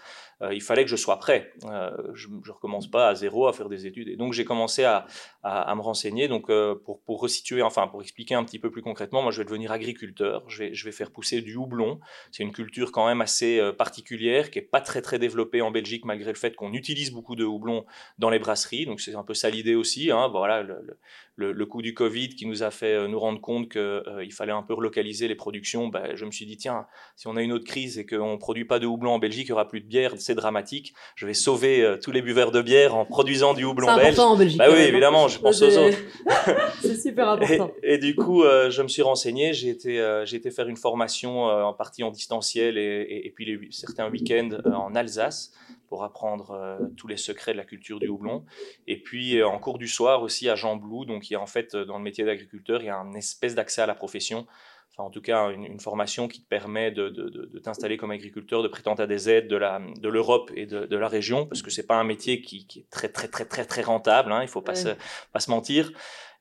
il 0.52 0.62
fallait 0.62 0.84
que 0.84 0.90
je 0.90 0.96
sois 0.96 1.18
prêt. 1.18 1.52
Euh, 1.66 1.90
je 2.14 2.28
ne 2.28 2.52
recommence 2.52 2.90
pas 2.90 3.10
à 3.10 3.16
zéro 3.16 3.48
à 3.48 3.54
faire 3.54 3.70
des 3.70 3.88
études. 3.88 4.08
Et 4.08 4.16
donc 4.16 4.34
j'ai 4.34 4.46
commencé 4.46 4.84
à, 4.84 5.08
à, 5.44 5.74
me 5.76 5.82
renseigner 5.82 6.28
donc, 6.28 6.50
euh, 6.50 6.76
pour, 6.76 7.02
pour 7.02 7.20
resituer, 7.22 7.62
enfin 7.62 7.88
pour 7.88 8.02
expliquer 8.02 8.36
un 8.36 8.44
petit 8.44 8.60
peu 8.60 8.70
plus 8.70 8.82
concrètement, 8.82 9.22
moi 9.22 9.32
je 9.32 9.40
vais 9.40 9.46
devenir 9.46 9.72
agriculteur, 9.72 10.44
je 10.48 10.60
vais, 10.60 10.74
je 10.74 10.86
vais 10.86 10.92
faire 10.92 11.12
pousser 11.12 11.42
du 11.42 11.56
houblon. 11.56 12.00
C'est 12.32 12.44
une 12.44 12.52
culture 12.52 12.92
quand 12.92 13.08
même 13.08 13.22
assez 13.22 13.60
euh, 13.60 13.72
particulière, 13.72 14.52
qui 14.52 14.60
est 14.60 14.64
pas 14.64 14.82
très 14.82 15.02
très 15.02 15.20
développée 15.20 15.62
en 15.62 15.72
Belgique, 15.72 16.06
malgré 16.06 16.32
le 16.32 16.38
fait 16.38 16.56
qu'on 16.56 16.74
utilise 16.74 17.12
beaucoup 17.12 17.36
de 17.36 17.44
houblon 17.44 17.86
dans 18.20 18.30
les 18.30 18.40
brasseries. 18.40 18.86
Donc 18.86 19.02
c'est 19.02 19.16
un 19.16 19.24
peu 19.24 19.34
ça 19.34 19.50
l'idée 19.50 19.76
aussi. 19.76 20.12
Hein. 20.12 20.28
Voilà, 20.28 20.62
le, 20.62 20.98
le, 21.38 21.66
coup 21.66 21.82
du 21.82 21.94
Covid 21.94 22.30
qui 22.30 22.46
nous 22.48 22.64
a 22.64 22.72
fait 22.72 22.94
euh, 22.94 23.08
nous 23.08 23.20
rendre 23.20 23.40
compte 23.40 23.70
qu'il 23.70 23.80
euh, 23.82 24.30
fallait 24.32 24.52
un 24.52 24.64
peu 24.64 24.74
relocaliser 24.74 25.28
les 25.28 25.36
productions, 25.36 25.88
ben, 25.88 26.16
je 26.16 26.26
me 26.26 26.32
suis 26.32 26.46
dit, 26.46 26.58
tiens, 26.58 26.88
si 27.16 27.28
on 27.28 27.36
a 27.36 27.44
une 27.44 27.52
autre 27.52 27.66
crise 27.66 28.00
et 28.00 28.06
qu'on 28.06 28.34
ne 28.34 28.38
produit 28.38 28.66
pas 28.66 28.80
de 28.80 28.88
houblon 28.88 29.12
en 29.12 29.20
Belgique, 29.20 29.48
il 29.48 29.52
n'y 29.52 29.54
aura 29.54 29.68
plus 29.68 29.82
de 29.82 29.86
bière, 29.86 30.14
c'est 30.28 30.36
dramatique. 30.36 30.94
Je 31.16 31.26
vais 31.26 31.34
sauver 31.34 31.82
euh, 31.82 31.98
tous 31.98 32.12
les 32.12 32.22
buveurs 32.22 32.52
de 32.52 32.62
bière 32.62 32.96
en 32.96 33.06
produisant 33.06 33.54
du 33.54 33.64
houblon 33.64 33.88
belge. 33.88 34.00
Important 34.00 34.34
en 34.34 34.38
Belgique. 34.38 34.60
Bah 34.60 34.68
oui, 34.70 34.80
hein. 34.80 34.88
évidemment, 34.88 35.28
je 35.28 35.40
pense 35.40 35.62
aux 35.62 35.78
autres. 35.78 35.98
c'est 36.82 36.96
super 36.96 37.30
important. 37.30 37.72
Et, 37.82 37.98
du 37.98 38.16
coup, 38.16 38.44
euh, 38.44 38.70
je 38.70 38.82
me 38.82 38.88
suis 38.88 39.02
renseigné, 39.02 39.54
j'ai 39.54 39.70
été, 39.70 40.00
euh, 40.00 40.26
j'ai 40.26 40.38
été 40.38 40.52
faire 40.52 40.68
une 40.68 40.78
formation 40.78 41.44
en 41.44 41.74
partie 41.74 42.04
en 42.04 42.12
distanciel 42.12 42.78
et, 42.78 42.82
et, 42.82 43.28
et 43.28 43.32
puis 43.32 43.46
les, 43.46 43.60
certains 43.72 44.10
week-ends 44.10 44.58
en 44.66 44.94
Alsace 44.96 45.52
pour 45.88 46.04
apprendre 46.04 46.52
euh, 46.52 46.78
tous 46.98 47.08
les 47.08 47.18
secrets 47.18 47.54
de 47.54 47.58
la 47.58 47.64
culture 47.64 48.00
du 48.00 48.08
houblon. 48.08 48.46
Et 48.88 49.02
puis 49.02 49.40
euh, 49.40 49.48
en 49.48 49.58
cours 49.60 49.78
du 49.78 49.88
soir 49.88 50.22
aussi 50.22 50.50
à 50.50 50.56
Jean 50.56 50.76
Blou, 50.76 51.06
donc 51.06 51.30
il 51.30 51.34
y 51.34 51.36
a 51.36 51.42
en 51.42 51.48
fait 51.48 51.76
dans 51.76 51.98
le 51.98 52.04
métier 52.04 52.26
d'agriculteur, 52.26 52.82
il 52.82 52.88
y 52.88 52.90
a 52.90 52.98
un 52.98 53.14
espèce 53.14 53.56
d'accès 53.56 53.82
à 53.82 53.86
la 53.86 53.96
profession. 53.96 54.46
Enfin, 54.92 55.04
en 55.08 55.10
tout 55.12 55.22
cas, 55.22 55.52
une, 55.52 55.80
formation 55.80 56.28
qui 56.28 56.42
te 56.42 56.48
permet 56.48 56.92
de, 56.92 57.10
de, 57.10 57.30
de, 57.30 57.60
t'installer 57.60 57.98
comme 57.98 58.12
agriculteur, 58.12 58.64
de 58.64 58.68
prétendre 58.68 59.04
à 59.04 59.08
des 59.08 59.30
aides 59.30 59.48
de, 59.48 60.10
l'Europe 60.10 60.52
et 60.56 60.66
de, 60.66 60.96
la 60.96 61.08
région, 61.08 61.46
parce 61.46 61.62
que 61.62 61.70
c'est 61.70 61.86
pas 61.86 61.96
un 61.96 62.04
métier 62.04 62.42
qui, 62.42 62.66
qui, 62.66 62.80
est 62.80 62.90
très, 62.90 63.10
très, 63.10 63.28
très, 63.28 63.46
très, 63.46 63.66
très 63.66 63.84
rentable, 63.84 64.32
hein, 64.32 64.42
il 64.42 64.48
faut 64.48 64.62
pas, 64.62 64.76
se, 64.76 64.90
pas 65.34 65.40
se 65.40 65.52
mentir. 65.52 65.92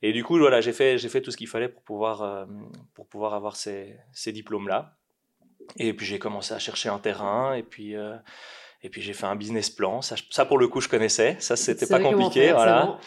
Et 0.01 0.11
du 0.11 0.23
coup, 0.23 0.37
voilà, 0.37 0.61
j'ai 0.61 0.73
fait, 0.73 0.97
j'ai 0.97 1.09
fait 1.09 1.21
tout 1.21 1.31
ce 1.31 1.37
qu'il 1.37 1.47
fallait 1.47 1.69
pour 1.69 1.83
pouvoir, 1.83 2.47
pour 2.95 3.07
pouvoir 3.07 3.35
avoir 3.35 3.55
ces, 3.55 3.95
ces 4.11 4.31
diplômes-là. 4.31 4.97
Et 5.77 5.93
puis 5.93 6.05
j'ai 6.05 6.17
commencé 6.17 6.53
à 6.53 6.59
chercher 6.59 6.89
un 6.89 6.99
terrain, 6.99 7.53
et 7.53 7.63
puis 7.63 7.95
et 8.83 8.89
puis 8.89 9.01
j'ai 9.01 9.13
fait 9.13 9.25
un 9.25 9.35
business 9.35 9.69
plan. 9.69 10.01
Ça, 10.01 10.15
ça, 10.29 10.45
pour 10.45 10.57
le 10.57 10.67
coup, 10.67 10.81
je 10.81 10.89
connaissais. 10.89 11.35
Ça, 11.39 11.55
c'était 11.55 11.87
pas 11.87 11.99
compliqué. 11.99 12.51
voilà. 12.51 12.99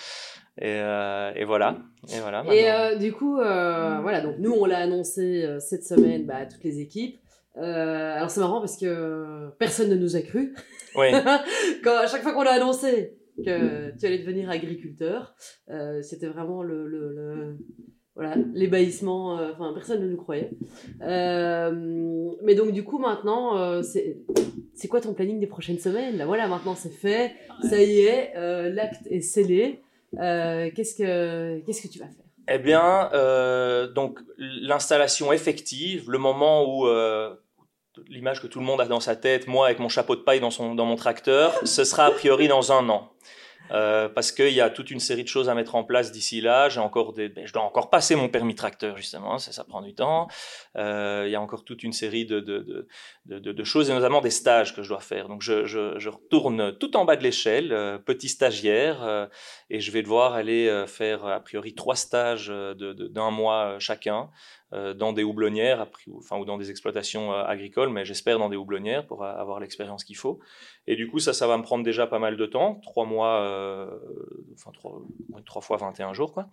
Et, 0.59 0.66
euh, 0.66 1.33
et, 1.35 1.45
voilà. 1.45 1.78
Et, 2.14 2.21
voilà, 2.21 2.45
et 2.52 2.71
euh, 2.71 2.97
du 2.97 3.12
coup, 3.12 3.38
euh, 3.38 4.00
voilà, 4.00 4.21
donc 4.21 4.37
nous, 4.38 4.52
on 4.52 4.66
l'a 4.66 4.78
annoncé 4.78 5.45
euh, 5.45 5.59
cette 5.59 5.85
semaine 5.85 6.26
bah, 6.26 6.37
à 6.37 6.47
toutes 6.47 6.64
les 6.64 6.80
équipes. 6.80 7.21
Euh, 7.57 8.16
alors 8.16 8.30
c'est 8.30 8.40
marrant 8.40 8.61
parce 8.61 8.76
que 8.76 9.50
personne 9.59 9.90
ne 9.90 9.97
nous 9.97 10.16
a 10.16 10.21
cru. 10.21 10.54
Oui. 10.97 11.09
Quand, 11.85 11.97
à 11.97 12.07
chaque 12.07 12.23
fois 12.23 12.33
qu'on 12.33 12.42
a 12.42 12.50
annoncé 12.50 13.16
que 13.45 13.97
tu 13.99 14.07
allais 14.07 14.19
devenir 14.19 14.50
agriculteur, 14.50 15.35
c'était 16.02 16.26
vraiment 16.26 16.62
le, 16.62 16.87
le, 16.87 17.12
le 17.12 17.57
voilà, 18.21 18.37
l'ébahissement, 18.52 19.38
euh, 19.38 19.52
enfin, 19.54 19.73
personne 19.73 20.02
ne 20.02 20.09
nous 20.09 20.19
croyait. 20.19 20.50
Euh, 21.00 22.30
mais 22.42 22.54
donc, 22.54 22.73
du 22.73 22.85
coup, 22.85 22.99
maintenant, 22.99 23.57
euh, 23.57 23.83
c'est 23.83 24.88
quoi 24.88 25.00
ton 25.00 25.14
planning 25.14 25.40
des 25.40 25.47
prochaines 25.47 25.78
semaines? 25.78 26.19
Là, 26.19 26.26
voilà, 26.26 26.47
maintenant, 26.47 26.75
c'est 26.75 26.90
fait, 26.90 27.33
ça 27.62 27.80
y 27.83 28.00
est, 28.00 28.33
l'acte 28.71 29.07
est 29.07 29.21
scellé. 29.23 29.80
Qu'est-ce 30.12 30.95
que 30.95 31.61
qu'est-ce 31.64 31.83
que 31.83 31.88
tu 31.88 31.99
vas 31.99 32.07
faire? 32.07 32.25
Eh 32.49 32.59
bien, 32.59 33.11
donc, 33.95 34.19
l'installation 34.38 35.33
effective, 35.33 36.11
le 36.11 36.19
moment 36.19 36.64
où 36.64 36.88
l'image 38.09 38.40
que 38.40 38.47
tout 38.47 38.59
le 38.59 38.64
monde 38.64 38.81
a 38.81 38.87
dans 38.87 39.00
sa 39.00 39.17
tête, 39.17 39.47
moi 39.47 39.67
avec 39.67 39.79
mon 39.79 39.88
chapeau 39.88 40.17
de 40.17 40.21
paille 40.21 40.40
dans, 40.40 40.50
son, 40.50 40.75
dans 40.75 40.87
mon 40.87 40.97
tracteur, 40.97 41.55
ce 41.64 41.85
sera 41.85 42.07
a 42.07 42.11
priori 42.11 42.49
dans 42.49 42.73
un 42.73 42.88
an. 42.88 43.12
Euh, 43.72 44.08
parce 44.08 44.32
qu'il 44.32 44.52
y 44.52 44.60
a 44.60 44.70
toute 44.70 44.90
une 44.90 45.00
série 45.00 45.22
de 45.22 45.28
choses 45.28 45.48
à 45.48 45.54
mettre 45.54 45.74
en 45.74 45.84
place 45.84 46.12
d'ici 46.12 46.40
là. 46.40 46.68
J'ai 46.68 46.80
encore 46.80 47.12
ben, 47.12 47.32
je 47.44 47.52
dois 47.52 47.62
encore 47.62 47.90
passer 47.90 48.16
mon 48.16 48.28
permis 48.28 48.54
tracteur 48.54 48.96
justement, 48.96 49.38
ça, 49.38 49.64
prend 49.64 49.82
du 49.82 49.94
temps. 49.94 50.28
Euh, 50.76 51.24
il 51.26 51.30
y 51.30 51.36
a 51.36 51.40
encore 51.40 51.64
toute 51.64 51.82
une 51.82 51.92
série 51.92 52.26
de, 52.26 52.86
choses 53.64 53.90
et 53.90 53.92
notamment 53.92 54.20
des 54.20 54.30
stages 54.30 54.74
que 54.74 54.82
je 54.82 54.88
dois 54.88 55.00
faire. 55.00 55.28
Donc 55.28 55.42
je, 55.42 55.66
je, 55.66 56.08
retourne 56.08 56.76
tout 56.78 56.96
en 56.96 57.04
bas 57.04 57.16
de 57.16 57.22
l'échelle, 57.22 57.72
euh, 57.72 57.98
petit 57.98 58.28
stagiaire, 58.28 59.02
euh, 59.04 59.26
et 59.68 59.80
je 59.80 59.90
vais 59.92 60.02
devoir 60.02 60.34
aller 60.34 60.84
faire 60.86 61.24
a 61.24 61.40
priori 61.40 61.74
trois 61.74 61.94
stages 61.96 62.48
d'un 62.48 63.30
mois 63.30 63.78
chacun. 63.78 64.30
Euh, 64.72 64.94
dans 64.94 65.12
des 65.12 65.24
houblonnières, 65.24 65.88
enfin, 66.16 66.38
ou 66.38 66.44
dans 66.44 66.56
des 66.56 66.70
exploitations 66.70 67.32
euh, 67.32 67.42
agricoles, 67.42 67.88
mais 67.88 68.04
j'espère 68.04 68.38
dans 68.38 68.48
des 68.48 68.56
houblonnières 68.56 69.04
pour 69.04 69.24
avoir 69.24 69.58
l'expérience 69.58 70.04
qu'il 70.04 70.16
faut. 70.16 70.38
Et 70.86 70.94
du 70.94 71.08
coup, 71.08 71.18
ça, 71.18 71.32
ça 71.32 71.48
va 71.48 71.58
me 71.58 71.64
prendre 71.64 71.82
déjà 71.82 72.06
pas 72.06 72.20
mal 72.20 72.36
de 72.36 72.46
temps, 72.46 72.76
trois 72.84 73.04
mois, 73.04 73.40
euh, 73.40 73.90
enfin 74.54 74.70
trois, 74.72 75.02
trois 75.44 75.60
fois 75.60 75.76
21 75.76 76.12
jours, 76.12 76.32
quoi. 76.32 76.50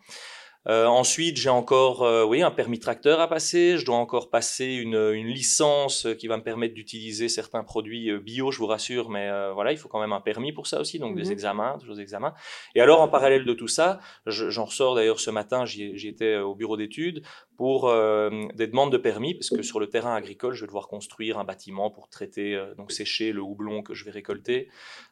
Euh, 0.67 0.86
ensuite, 0.86 1.38
j'ai 1.38 1.50
encore 1.50 2.03
euh, 2.03 2.25
oui, 2.25 2.41
un 2.41 2.51
permis 2.51 2.79
tracteur 2.79 3.21
à 3.21 3.29
passer. 3.29 3.77
Je 3.77 3.86
dois 3.86 3.95
encore 3.95 4.29
passer 4.29 4.65
une, 4.65 4.95
une 5.13 5.27
licence 5.27 6.07
qui 6.19 6.27
va 6.27 6.36
me 6.36 6.43
permettre 6.43 6.74
d'utiliser 6.74 7.29
certains 7.29 7.63
produits 7.63 8.12
euh, 8.12 8.19
bio, 8.19 8.51
je 8.51 8.57
vous 8.57 8.67
rassure, 8.67 9.09
mais 9.09 9.29
voilà, 9.53 9.71
il 9.71 9.77
faut 9.77 9.88
quand 9.88 10.00
même 10.00 10.13
un 10.13 10.21
permis 10.21 10.51
pour 10.51 10.67
ça 10.67 10.79
aussi, 10.79 11.00
donc 11.00 11.15
des 11.15 11.25
mhm. 11.25 11.31
examens, 11.31 11.77
des 11.77 12.01
examens. 12.01 12.33
Et 12.75 12.81
alors, 12.81 13.01
en 13.01 13.07
parallèle 13.07 13.45
de 13.45 13.53
tout 13.53 13.67
ça, 13.67 14.00
j'en 14.25 14.65
ressors 14.65 14.95
d'ailleurs 14.95 15.19
ce 15.19 15.31
matin, 15.31 15.65
j'y 15.65 16.07
étais 16.07 16.38
au 16.38 16.55
bureau 16.55 16.77
d'études 16.77 17.24
pour 17.58 17.92
des 17.92 18.68
demandes 18.68 18.92
de 18.92 18.98
permis, 18.98 19.34
parce 19.34 19.50
que 19.50 19.64
sur 19.64 19.80
le 19.80 19.88
terrain 19.88 20.16
agricole, 20.16 20.54
je 20.54 20.62
vais 20.62 20.68
devoir 20.68 20.88
construire 20.88 21.39
un 21.39 21.43
bâtiment 21.43 21.89
pour 21.89 22.08
traiter, 22.08 22.62
donc 22.78 22.91
sécher 22.91 23.32
le 23.32 23.41
houblon 23.41 23.82
que 23.82 23.93
je 23.93 24.06
vais 24.06 24.12
récolter. 24.12 24.70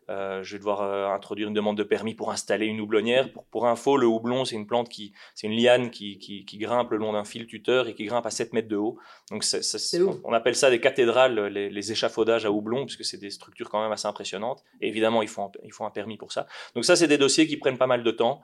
Euh, 0.09 0.43
je 0.43 0.53
vais 0.53 0.59
devoir 0.59 0.81
euh, 0.83 1.07
introduire 1.07 1.47
une 1.47 1.53
demande 1.53 1.77
de 1.77 1.83
permis 1.83 2.13
pour 2.13 2.31
installer 2.31 2.67
une 2.67 2.79
houblonnière. 2.79 3.31
Pour, 3.31 3.43
pour 3.45 3.67
info, 3.67 3.97
le 3.97 4.05
houblon, 4.05 4.45
c'est 4.45 4.55
une 4.55 4.67
plante 4.67 4.87
qui, 4.87 5.13
c'est 5.33 5.47
une 5.47 5.59
liane 5.59 5.89
qui, 5.89 6.19
qui, 6.19 6.45
qui, 6.45 6.57
grimpe 6.57 6.91
le 6.91 6.97
long 6.97 7.13
d'un 7.13 7.25
fil 7.25 7.47
tuteur 7.47 7.87
et 7.87 7.95
qui 7.95 8.05
grimpe 8.05 8.25
à 8.25 8.29
7 8.29 8.53
mètres 8.53 8.67
de 8.67 8.75
haut. 8.75 8.99
Donc, 9.31 9.43
on, 10.23 10.33
appelle 10.33 10.55
ça 10.55 10.69
des 10.69 10.79
cathédrales, 10.79 11.47
les, 11.47 11.69
les 11.69 11.91
échafaudages 11.91 12.45
à 12.45 12.51
houblon, 12.51 12.85
puisque 12.85 13.03
c'est 13.03 13.17
des 13.17 13.31
structures 13.31 13.69
quand 13.69 13.81
même 13.81 13.91
assez 13.91 14.07
impressionnantes. 14.07 14.63
Et 14.79 14.87
évidemment, 14.87 15.23
il 15.23 15.27
faut, 15.27 15.41
un, 15.41 15.51
il 15.63 15.73
faut 15.73 15.85
un 15.85 15.91
permis 15.91 16.17
pour 16.17 16.31
ça. 16.31 16.45
Donc 16.75 16.85
ça, 16.85 16.95
c'est 16.95 17.07
des 17.07 17.17
dossiers 17.17 17.47
qui 17.47 17.57
prennent 17.57 17.79
pas 17.79 17.87
mal 17.87 18.03
de 18.03 18.11
temps. 18.11 18.41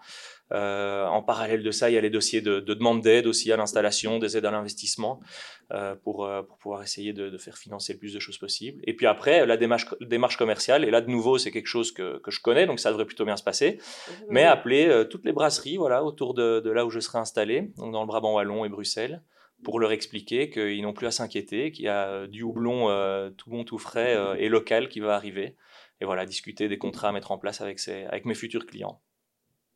Euh, 0.51 1.05
en 1.05 1.21
parallèle 1.21 1.63
de 1.63 1.71
ça, 1.71 1.89
il 1.89 1.93
y 1.93 1.97
a 1.97 2.01
les 2.01 2.09
dossiers 2.09 2.41
de, 2.41 2.59
de 2.59 2.73
demande 2.73 3.01
d'aide 3.01 3.27
aussi 3.27 3.51
à 3.51 3.57
l'installation, 3.57 4.19
des 4.19 4.37
aides 4.37 4.45
à 4.45 4.51
l'investissement 4.51 5.21
euh, 5.71 5.95
pour, 5.95 6.25
euh, 6.25 6.43
pour 6.43 6.57
pouvoir 6.57 6.83
essayer 6.83 7.13
de, 7.13 7.29
de, 7.29 7.37
faire 7.37 7.57
financer 7.57 7.93
le 7.93 7.99
plus 7.99 8.13
de 8.13 8.19
choses 8.19 8.37
possible. 8.37 8.81
Et 8.85 8.95
puis 8.95 9.05
après, 9.05 9.45
la 9.45 9.57
démarche, 9.57 9.87
démarche 10.01 10.37
commerciale, 10.37 10.83
et 10.83 10.91
là 10.91 11.01
de 11.01 11.09
nouveau, 11.09 11.37
c'est 11.37 11.51
quelque 11.51 11.67
chose 11.67 11.91
que, 11.91 12.19
que, 12.19 12.31
je 12.31 12.41
connais, 12.41 12.65
donc 12.65 12.79
ça 12.79 12.89
devrait 12.89 13.05
plutôt 13.05 13.25
bien 13.25 13.37
se 13.37 13.43
passer. 13.43 13.79
Mais 14.29 14.43
appeler 14.43 14.87
euh, 14.87 15.05
toutes 15.05 15.25
les 15.25 15.31
brasseries 15.31 15.77
voilà, 15.77 16.03
autour 16.03 16.33
de, 16.33 16.59
de, 16.59 16.69
là 16.69 16.85
où 16.85 16.89
je 16.89 16.99
serai 16.99 17.19
installé, 17.19 17.71
donc 17.77 17.93
dans 17.93 18.01
le 18.01 18.07
Brabant 18.07 18.35
Wallon 18.35 18.65
et 18.65 18.69
Bruxelles, 18.69 19.21
pour 19.63 19.79
leur 19.79 19.91
expliquer 19.91 20.49
qu'ils 20.49 20.81
n'ont 20.81 20.93
plus 20.93 21.07
à 21.07 21.11
s'inquiéter, 21.11 21.71
qu'il 21.71 21.85
y 21.85 21.87
a 21.87 22.25
du 22.25 22.41
houblon 22.41 22.87
tout 23.37 23.51
bon, 23.51 23.63
tout 23.63 23.77
frais 23.77 24.17
et 24.39 24.49
local 24.49 24.89
qui 24.89 24.99
va 25.01 25.13
arriver. 25.13 25.55
Et 25.99 26.05
voilà, 26.05 26.25
discuter 26.25 26.67
des 26.67 26.79
contrats 26.79 27.09
à 27.09 27.11
mettre 27.11 27.31
en 27.31 27.37
place 27.37 27.61
avec, 27.61 27.79
avec 27.87 28.25
mes 28.25 28.33
futurs 28.33 28.65
clients. 28.65 28.99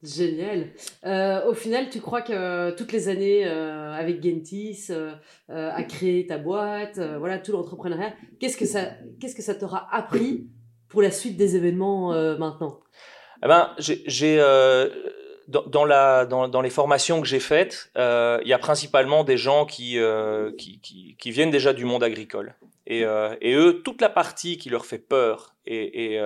Génial. 0.06 0.68
Euh, 1.06 1.46
au 1.46 1.54
final, 1.54 1.90
tu 1.90 2.00
crois 2.00 2.22
que 2.22 2.72
toutes 2.72 2.92
les 2.92 3.10
années 3.10 3.46
euh, 3.46 3.94
avec 3.94 4.24
Gentis, 4.24 4.88
euh, 4.90 5.14
à 5.50 5.84
créer 5.84 6.28
ta 6.28 6.38
boîte, 6.38 7.00
voilà 7.00 7.40
tout 7.40 7.52
l'entrepreneuriat, 7.52 8.14
qu'est-ce 8.40 8.58
que 8.58 8.66
ça, 8.66 8.92
qu'est-ce 9.20 9.36
que 9.36 9.42
ça 9.42 9.56
t'aura 9.56 9.88
appris 9.92 10.48
pour 10.90 11.02
la 11.02 11.12
suite 11.12 11.38
des 11.38 11.56
événements 11.56 12.12
maintenant? 12.38 12.80
Eh 13.44 13.48
ben, 13.48 13.72
j'ai 13.78 14.38
dans, 15.48 15.86
la, 15.86 16.26
dans, 16.26 16.48
dans, 16.48 16.62
les 16.62 16.70
formations 16.70 17.22
que 17.22 17.28
j'ai 17.28 17.40
faites, 17.40 17.92
il 17.96 18.48
y 18.48 18.54
a 18.54 18.58
principalement 18.60 19.24
des 19.24 19.38
gens 19.38 19.66
qui, 19.66 19.98
qui, 20.58 21.16
qui, 21.18 21.32
viennent 21.32 21.52
déjà 21.52 21.74
du 21.74 21.86
monde 21.86 22.04
agricole. 22.04 22.56
Et, 22.88 23.02
et, 23.42 23.54
eux, 23.54 23.82
toute 23.84 24.02
la 24.02 24.10
partie 24.10 24.58
qui 24.58 24.70
leur 24.70 24.86
fait 24.86 25.00
peur 25.00 25.56
et, 25.66 26.20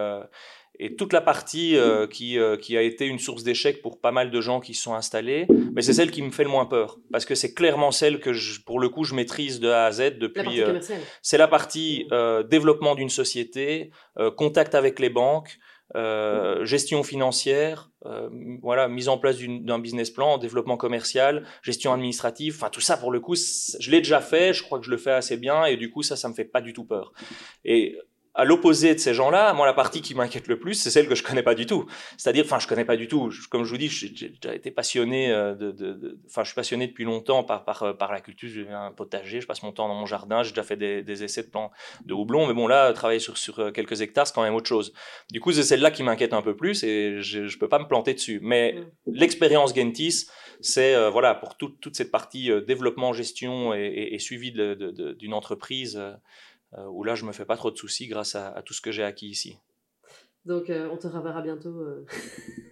et 0.80 0.96
toute 0.96 1.12
la 1.12 1.22
partie 1.22 1.76
euh, 1.76 2.08
qui, 2.08 2.40
euh, 2.40 2.56
qui 2.56 2.78
a 2.78 2.82
été 2.82 3.06
une 3.06 3.20
source 3.20 3.44
d'échec 3.44 3.82
pour 3.82 4.00
pas 4.00 4.12
mal 4.12 4.32
de 4.32 4.42
gens 4.42 4.62
qui 4.62 4.74
se 4.74 4.82
sont 4.82 4.94
installés, 4.94 5.46
mais 5.74 5.82
c'est 5.82 5.94
celle 5.94 6.10
qui 6.10 6.22
me 6.22 6.32
fait 6.32 6.44
le 6.44 6.50
moins 6.50 6.66
peur. 6.66 6.98
Parce 7.12 7.26
que 7.26 7.36
c'est 7.36 7.54
clairement 7.54 7.92
celle 7.92 8.20
que, 8.20 8.32
je, 8.32 8.62
pour 8.62 8.80
le 8.80 8.88
coup, 8.88 9.04
je 9.04 9.14
maîtrise 9.14 9.60
de 9.60 9.70
A 9.70 9.86
à 9.86 9.92
Z 9.92 10.18
depuis... 10.18 10.62
Euh, 10.62 10.80
c'est 11.22 11.38
la 11.38 11.48
partie 11.48 12.08
développement 12.50 12.96
d'une 12.96 13.10
société, 13.10 13.92
contact 14.38 14.76
avec 14.76 15.00
les 15.00 15.10
banques, 15.10 15.58
gestion 16.64 17.04
financière, 17.04 17.92
voilà, 18.62 18.88
mise 18.88 19.10
en 19.10 19.18
place 19.18 19.38
d'un 19.40 19.80
business 19.80 20.10
plan, 20.10 20.38
développement 20.38 20.78
commercial, 20.78 21.46
gestion 21.62 21.94
administrative, 21.94 22.56
enfin 22.56 22.70
tout 22.70 22.82
ça 22.82 22.98
pour 22.98 23.12
le 23.12 23.20
coup, 23.20 23.36
je 23.36 23.92
l'ai 23.92 24.00
déjà 24.00 24.22
fait, 24.22 24.54
je 24.54 24.64
crois 24.64 24.80
que 24.80 24.86
je 24.86 24.92
le 24.92 24.98
fais 24.98 25.12
assez 25.12 25.38
bien 25.38 25.66
et 25.66 25.78
du 25.78 25.92
coup 25.92 26.04
ça, 26.04 26.16
ça 26.16 26.30
me 26.30 26.34
fait 26.34 26.46
pas 26.46 26.62
du 26.62 26.74
tout 26.74 26.86
peur. 26.86 27.12
Et 27.66 27.98
à 28.36 28.46
l'opposé 28.46 28.94
de 28.94 29.00
ces 29.00 29.14
gens-là, 29.14 29.54
moi, 29.54 29.66
la 29.66 29.74
partie 29.74 30.02
qui 30.02 30.16
m'inquiète 30.16 30.48
le 30.48 30.60
plus, 30.60 30.76
c'est 30.76 30.90
celle 30.90 31.08
que 31.08 31.16
je 31.16 31.24
connais 31.24 31.44
pas 31.44 31.56
du 31.56 31.66
tout. 31.66 31.86
C'est-à-dire, 32.18 32.46
enfin, 32.46 32.60
je 32.60 32.68
connais 32.68 32.86
pas 32.86 32.96
du 32.96 33.08
tout. 33.08 33.30
Comme 33.50 33.64
je 33.64 33.72
vous 33.72 33.78
dis, 33.78 33.90
j'ai 33.90 34.30
déjà 34.30 34.56
été 34.56 34.72
passionné 34.72 35.32
euh, 35.32 35.56
de, 35.56 36.18
enfin, 36.28 36.44
je 36.44 36.50
suis 36.50 36.56
passionné 36.56 36.88
depuis 36.88 37.04
longtemps 37.04 37.44
par, 37.44 37.66
par, 37.66 37.84
euh, 37.84 37.94
par 37.94 38.12
la 38.12 38.22
culture. 38.22 38.50
J'ai 38.50 38.70
un 38.70 38.92
potager, 38.92 39.42
je 39.42 39.48
passe 39.48 39.64
mon 39.64 39.72
temps 39.72 39.88
dans 39.88 39.96
mon 39.96 40.06
jardin, 40.06 40.44
j'ai 40.44 40.52
déjà 40.52 40.64
fait 40.64 40.78
des, 40.78 41.02
des, 41.02 41.24
essais 41.24 41.44
de 41.44 41.50
plants 41.50 41.72
de 42.06 42.14
houblon, 42.14 42.48
mais 42.48 42.54
bon, 42.54 42.68
là, 42.68 42.94
travailler 42.94 43.20
sur, 43.20 43.38
sur 43.38 43.60
euh, 43.60 43.72
quelques 43.72 44.02
hectares, 44.02 44.28
c'est 44.28 44.34
quand 44.34 44.44
même 44.44 44.56
autre 44.56 44.70
chose. 44.70 44.94
Du 45.32 45.40
coup, 45.40 45.52
c'est 45.52 45.64
celle-là 45.64 45.92
qui 45.92 46.04
m'inquiète 46.04 46.34
un 46.34 46.42
peu 46.42 46.56
plus 46.56 46.84
et 46.84 47.22
je, 47.22 47.48
je 47.48 47.58
peux 47.58 47.70
pas 47.70 47.80
me 47.80 47.88
planter 47.88 48.14
dessus. 48.14 48.40
Mais 48.42 48.74
mm. 48.74 49.14
l'expérience 49.14 49.76
Gentis, 49.76 50.28
c'est, 50.62 51.10
voilà, 51.10 51.36
pour 51.36 51.56
toute 51.56 51.96
cette 51.96 52.12
partie 52.12 52.50
développement, 52.68 53.14
gestion 53.14 53.74
et, 53.74 54.10
et, 54.12 54.20
suivi 54.20 54.52
d'une 54.52 55.34
entreprise, 55.34 55.98
euh, 55.98 56.14
où 56.78 57.04
là 57.04 57.16
je 57.16 57.26
me 57.26 57.32
fais 57.32 57.46
pas 57.46 57.58
trop 57.58 57.72
de 57.72 57.78
soucis 57.78 58.08
grâce 58.08 58.36
à, 58.36 58.62
tout 58.66 58.74
ce 58.74 58.82
que 58.82 58.92
j'ai 58.92 59.04
acquis 59.04 59.28
ici. 59.28 59.58
Donc 60.46 60.70
euh, 60.70 60.88
on 60.92 60.96
te 60.96 61.06
reverra 61.06 61.42
bientôt 61.42 61.82
euh, 61.82 62.06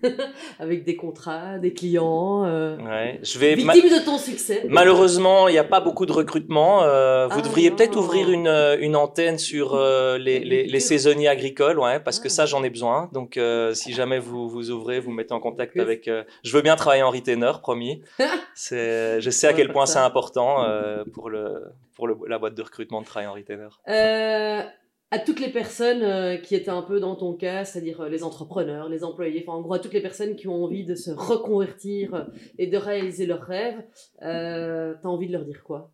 avec 0.59 0.85
des 0.85 0.95
contrats, 0.95 1.59
des 1.59 1.73
clients. 1.73 2.43
ouais, 2.43 3.19
je 3.21 3.37
vais 3.37 3.55
victime 3.55 3.89
de 3.89 4.05
ton 4.05 4.17
succès. 4.17 4.65
Malheureusement, 4.69 5.49
il 5.49 5.51
n'y 5.51 5.57
a 5.57 5.65
pas 5.65 5.81
beaucoup 5.81 6.05
de 6.05 6.13
recrutement. 6.13 6.79
vous 6.79 6.85
ah, 6.85 7.41
devriez 7.43 7.69
peut-être 7.69 7.97
ouvrir 7.97 8.31
une, 8.31 8.47
une, 8.79 8.95
antenne 8.95 9.37
sur 9.37 9.77
les, 9.77 10.39
les, 10.39 10.65
les, 10.65 10.79
saisonniers 10.79 11.27
agricoles, 11.27 11.77
ouais, 11.77 11.99
parce 11.99 12.19
que 12.19 12.29
ça 12.29 12.45
j'en 12.45 12.63
ai 12.63 12.69
besoin. 12.69 13.09
Donc 13.11 13.37
si 13.73 13.93
jamais 13.93 14.17
vous 14.17 14.47
vous 14.47 14.71
ouvrez, 14.71 15.01
vous 15.01 15.11
mettez 15.11 15.33
en 15.33 15.41
contact 15.41 15.77
avec. 15.77 16.09
je 16.43 16.51
veux 16.55 16.61
bien 16.61 16.77
travailler 16.77 17.03
en 17.03 17.11
retainer, 17.11 17.51
promis. 17.61 18.01
Je 18.55 19.29
sais 19.29 19.47
à 19.47 19.53
quel 19.53 19.71
point 19.73 19.85
c'est 19.85 19.99
important 19.99 20.65
pour 21.13 21.29
le 21.29 21.63
pour 21.97 22.07
la 22.07 22.37
boîte 22.37 22.53
de 22.53 22.61
recrutement 22.61 23.01
de 23.01 23.07
Try 23.07 23.25
en 23.25 23.33
Retailer 23.33 23.69
euh, 23.89 24.61
À 25.09 25.19
toutes 25.19 25.39
les 25.39 25.49
personnes 25.49 26.03
euh, 26.03 26.37
qui 26.37 26.53
étaient 26.53 26.69
un 26.69 26.83
peu 26.83 26.99
dans 26.99 27.15
ton 27.15 27.33
cas, 27.33 27.65
c'est-à-dire 27.65 28.01
euh, 28.01 28.09
les 28.09 28.23
entrepreneurs, 28.23 28.87
les 28.87 29.03
employés, 29.03 29.43
enfin 29.45 29.57
en 29.57 29.61
gros 29.61 29.73
à 29.73 29.79
toutes 29.79 29.93
les 29.93 30.01
personnes 30.01 30.35
qui 30.35 30.47
ont 30.47 30.63
envie 30.63 30.85
de 30.85 30.93
se 30.93 31.09
reconvertir 31.09 32.29
et 32.59 32.67
de 32.67 32.77
réaliser 32.77 33.25
leurs 33.25 33.41
rêves, 33.41 33.83
euh, 34.21 34.93
t'as 35.01 35.09
envie 35.09 35.27
de 35.27 35.33
leur 35.33 35.43
dire 35.43 35.63
quoi? 35.63 35.91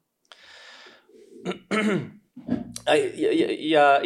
Ah, 2.86 2.98
Il 2.98 3.66
y 3.66 3.76
a, 3.78 4.02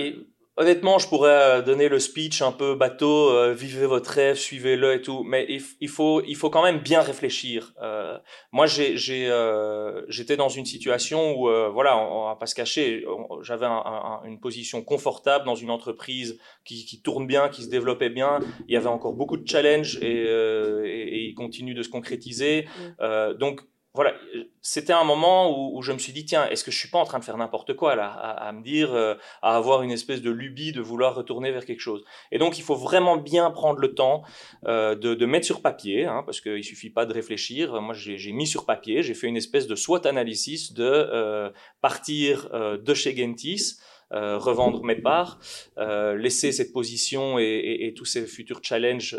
Honnêtement, 0.60 0.98
je 0.98 1.08
pourrais 1.08 1.30
euh, 1.30 1.62
donner 1.62 1.88
le 1.88 2.00
speech 2.00 2.42
un 2.42 2.52
peu 2.52 2.74
bateau, 2.74 3.30
euh, 3.30 3.54
vivez 3.54 3.86
votre 3.86 4.10
rêve, 4.10 4.38
suivez-le 4.38 4.96
et 4.96 5.02
tout, 5.04 5.24
mais 5.24 5.46
il, 5.48 5.88
faut, 5.88 6.24
il 6.24 6.36
faut 6.36 6.50
quand 6.50 6.64
même 6.64 6.80
bien 6.80 7.02
réfléchir. 7.02 7.74
Euh, 7.84 8.18
moi, 8.52 8.66
j'ai, 8.66 8.98
j'ai, 8.98 9.30
euh, 9.30 10.04
j'étais 10.10 10.36
dans 10.36 10.50
une 10.50 10.66
situation 10.66 11.38
où, 11.38 11.44
voilà, 11.72 11.96
on, 11.96 12.24
on, 12.24 12.28
va 12.30 12.36
pas 12.36 12.48
se 12.48 12.56
cacher, 12.56 13.06
j'avais 13.42 13.68
un, 13.68 14.22
une 14.26 14.40
position 14.40 14.82
confortable 14.82 15.46
dans 15.46 15.54
une 15.54 15.70
entreprise 15.70 16.40
qui, 16.66 16.86
qui, 16.86 17.04
tourne 17.04 17.28
bien, 17.28 17.50
qui 17.50 17.62
se 17.62 17.70
développait 17.70 18.10
bien. 18.10 18.40
Il 18.68 18.74
y 18.74 18.78
avait 18.78 18.88
encore 18.88 19.14
beaucoup 19.14 19.38
de 19.38 19.48
challenges 19.48 20.00
et, 20.02 20.24
et, 20.24 21.18
et 21.18 21.20
il 21.28 21.36
continue 21.36 21.76
de 21.76 21.84
se 21.84 21.90
concrétiser. 21.90 22.68
Mmh. 23.00 23.34
donc 23.34 23.62
voilà, 23.94 24.14
c'était 24.62 24.94
un 24.94 25.04
moment 25.04 25.74
où, 25.76 25.82
je 25.82 25.92
me 25.92 25.98
suis 25.98 26.12
dit, 26.12 26.26
tiens, 26.26 26.48
est-ce 26.50 26.64
que 26.64 26.72
je 26.72 26.78
suis 26.78 26.90
pas 26.90 26.98
en 26.98 27.06
train 27.06 27.20
de 27.20 27.24
faire 27.24 27.38
n'importe 27.38 27.76
quoi 27.76 27.96
là, 27.96 28.08
à, 28.08 28.52
me 28.52 28.62
dire, 28.62 28.94
euh, 28.94 29.16
à 29.42 29.56
avoir 29.56 29.82
une 29.84 29.92
espèce 29.92 30.22
de 30.22 30.32
lubie 30.32 30.72
de 30.72 30.82
vouloir 30.82 31.16
retourner 31.16 31.52
vers 31.52 31.66
quelque 31.66 31.80
chose. 31.80 32.04
Et 32.32 32.38
donc, 32.38 32.58
il 32.58 32.64
faut 32.64 32.76
vraiment 32.76 33.18
bien 33.18 33.50
prendre 33.52 33.80
le 33.80 33.94
temps 33.94 34.24
euh, 34.66 34.96
de, 34.96 35.26
mettre 35.26 35.46
sur 35.46 35.62
papier, 35.62 36.06
hein, 36.06 36.24
parce 36.26 36.42
qu'il 36.42 36.64
suffit 36.64 36.90
pas 36.90 37.06
de 37.06 37.14
réfléchir. 37.14 37.82
Moi, 37.82 37.94
j'ai 37.96 38.32
mis 38.32 38.48
sur 38.48 38.66
papier, 38.66 39.04
j'ai 39.04 39.14
fait 39.14 39.28
une 39.28 39.38
espèce 39.38 39.68
de 39.68 39.76
SWOT 39.76 40.06
analysis 40.06 40.74
de 40.74 40.84
euh, 40.84 41.50
partir 41.82 42.50
de 42.52 42.94
chez 42.94 43.16
Gentis. 43.16 43.78
revendre 44.12 44.84
mes 44.84 44.96
parts, 44.96 45.40
laisser 45.78 46.52
cette 46.52 46.72
position 46.72 47.40
et, 47.40 47.94
tous 47.96 48.06
ces 48.06 48.26
futurs 48.26 48.60
challenges, 48.64 49.16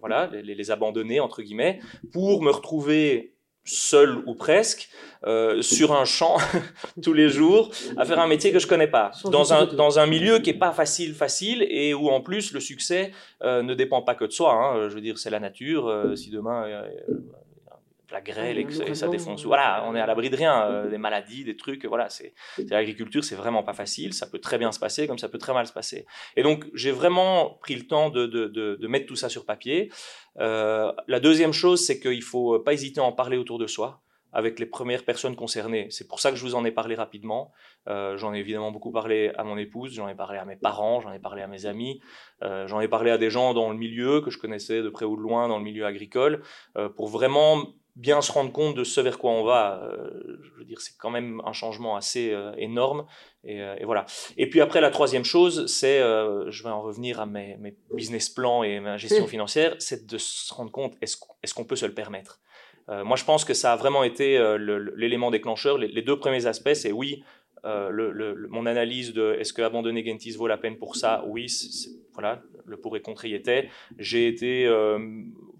voilà, 0.00 0.28
les, 0.32 0.54
les, 0.54 0.70
abandonner 0.70 1.20
entre 1.20 1.42
guillemets, 1.42 1.80
pour 2.12 2.42
me 2.42 2.50
retrouver 2.50 3.31
seul 3.64 4.22
ou 4.26 4.34
presque, 4.34 4.88
euh, 5.24 5.62
sur 5.62 5.92
un 5.92 6.04
champ 6.04 6.36
tous 7.02 7.12
les 7.12 7.28
jours, 7.28 7.70
à 7.96 8.04
faire 8.04 8.18
un 8.18 8.26
métier 8.26 8.52
que 8.52 8.58
je 8.58 8.66
connais 8.66 8.88
pas, 8.88 9.12
dans 9.24 9.52
un, 9.52 9.66
dans 9.66 9.98
un 9.98 10.06
milieu 10.06 10.40
qui 10.40 10.50
est 10.50 10.58
pas 10.58 10.72
facile, 10.72 11.14
facile, 11.14 11.64
et 11.70 11.94
où 11.94 12.08
en 12.08 12.20
plus 12.20 12.52
le 12.52 12.60
succès 12.60 13.12
euh, 13.42 13.62
ne 13.62 13.74
dépend 13.74 14.02
pas 14.02 14.14
que 14.14 14.24
de 14.24 14.32
soi. 14.32 14.52
Hein. 14.52 14.88
Je 14.88 14.94
veux 14.94 15.00
dire, 15.00 15.18
c'est 15.18 15.30
la 15.30 15.40
nature. 15.40 15.88
Euh, 15.88 16.16
si 16.16 16.30
demain 16.30 16.66
la 18.12 18.20
grêle 18.20 18.58
et 18.58 18.64
que 18.64 18.94
ça, 18.94 19.08
défonce, 19.08 19.44
voilà, 19.44 19.84
on 19.86 19.94
est 19.94 20.00
à 20.00 20.06
l'abri 20.06 20.30
de 20.30 20.36
rien, 20.36 20.86
des 20.88 20.98
maladies, 20.98 21.44
des 21.44 21.56
trucs, 21.56 21.84
voilà, 21.84 22.08
c'est 22.08 22.34
l'agriculture, 22.70 23.24
c'est 23.24 23.34
vraiment 23.34 23.62
pas 23.62 23.74
facile. 23.74 24.14
Ça 24.14 24.26
peut 24.26 24.38
très 24.38 24.58
bien 24.58 24.72
se 24.72 24.78
passer, 24.78 25.06
comme 25.06 25.18
ça 25.18 25.28
peut 25.28 25.38
très 25.38 25.52
mal 25.52 25.66
se 25.66 25.72
passer. 25.72 26.06
Et 26.36 26.42
donc, 26.42 26.66
j'ai 26.74 26.90
vraiment 26.90 27.58
pris 27.60 27.74
le 27.74 27.86
temps 27.86 28.10
de, 28.10 28.26
de, 28.26 28.46
de, 28.46 28.76
de 28.80 28.86
mettre 28.88 29.06
tout 29.06 29.16
ça 29.16 29.28
sur 29.28 29.44
papier. 29.44 29.90
Euh, 30.38 30.92
la 31.08 31.20
deuxième 31.20 31.52
chose, 31.52 31.84
c'est 31.84 32.00
qu'il 32.00 32.22
faut 32.22 32.58
pas 32.60 32.72
hésiter 32.72 33.00
à 33.00 33.04
en 33.04 33.12
parler 33.12 33.36
autour 33.36 33.58
de 33.58 33.66
soi 33.66 34.02
avec 34.32 34.58
les 34.58 34.66
premières 34.66 35.04
personnes 35.04 35.36
concernées. 35.36 35.88
C'est 35.90 36.08
pour 36.08 36.20
ça 36.20 36.30
que 36.30 36.36
je 36.36 36.42
vous 36.42 36.54
en 36.54 36.64
ai 36.64 36.70
parlé 36.70 36.94
rapidement. 36.94 37.52
Euh, 37.88 38.16
j'en 38.16 38.32
ai 38.32 38.38
évidemment 38.38 38.72
beaucoup 38.72 38.90
parlé 38.90 39.30
à 39.36 39.44
mon 39.44 39.58
épouse, 39.58 39.92
j'en 39.92 40.08
ai 40.08 40.14
parlé 40.14 40.38
à 40.38 40.44
mes 40.44 40.56
parents, 40.56 41.00
j'en 41.00 41.12
ai 41.12 41.18
parlé 41.18 41.42
à 41.42 41.46
mes 41.46 41.66
amis, 41.66 42.00
euh, 42.42 42.66
j'en 42.66 42.80
ai 42.80 42.88
parlé 42.88 43.10
à 43.10 43.18
des 43.18 43.28
gens 43.28 43.52
dans 43.52 43.70
le 43.70 43.76
milieu 43.76 44.20
que 44.22 44.30
je 44.30 44.38
connaissais 44.38 44.82
de 44.82 44.88
près 44.88 45.04
ou 45.04 45.16
de 45.16 45.22
loin 45.22 45.48
dans 45.48 45.58
le 45.58 45.64
milieu 45.64 45.84
agricole, 45.84 46.42
euh, 46.78 46.88
pour 46.88 47.08
vraiment 47.08 47.74
bien 47.96 48.22
se 48.22 48.32
rendre 48.32 48.52
compte 48.52 48.74
de 48.74 48.84
ce 48.84 49.00
vers 49.00 49.18
quoi 49.18 49.32
on 49.32 49.44
va. 49.44 49.82
Euh, 49.84 50.38
je 50.42 50.50
veux 50.58 50.64
dire, 50.64 50.80
c'est 50.80 50.96
quand 50.98 51.10
même 51.10 51.42
un 51.44 51.52
changement 51.52 51.96
assez 51.96 52.30
euh, 52.30 52.52
énorme. 52.56 53.06
Et, 53.44 53.60
euh, 53.60 53.76
et, 53.78 53.84
voilà. 53.84 54.06
Et 54.36 54.48
puis 54.48 54.60
après, 54.60 54.80
la 54.80 54.90
troisième 54.90 55.24
chose, 55.24 55.66
c'est, 55.66 55.98
je 55.98 56.62
vais 56.62 56.70
en 56.70 56.82
revenir 56.82 57.20
à 57.20 57.26
mes, 57.26 57.56
mes, 57.58 57.76
business 57.94 58.30
plans 58.30 58.62
et 58.62 58.80
ma 58.80 58.96
gestion 58.96 59.26
financière, 59.34 59.76
c'est 59.78 60.06
de 60.06 60.18
se 60.18 60.52
rendre 60.54 60.70
compte, 60.70 60.94
est-ce 61.02 61.16
est 61.42 61.52
qu'on 61.52 61.64
peut 61.64 61.76
se 61.76 61.86
le 61.86 61.94
permettre? 61.94 62.40
Moi, 62.88 63.16
je 63.16 63.24
pense 63.24 63.44
que 63.44 63.54
ça 63.54 63.72
a 63.72 63.76
vraiment 63.76 64.02
été 64.02 64.38
l'élément 64.96 65.30
déclencheur. 65.30 65.78
Les, 65.78 65.88
les, 65.88 66.02
deux 66.02 66.18
premiers 66.18 66.46
aspects, 66.46 66.74
c'est 66.74 66.92
oui, 66.92 67.22
le, 67.64 68.48
mon 68.50 68.66
analyse 68.66 69.14
de 69.14 69.36
est-ce 69.38 69.52
que 69.52 69.62
abandonner 69.62 70.04
Gentis 70.04 70.32
vaut 70.32 70.48
la 70.48 70.58
peine 70.58 70.76
pour 70.76 70.96
ça? 70.96 71.24
Oui, 71.26 71.46
voilà, 72.12 72.42
le 72.66 72.76
pour 72.76 72.96
et 72.96 73.00
contre 73.00 73.24
y 73.24 73.34
était. 73.34 73.70
J'ai 73.98 74.26
été, 74.26 74.66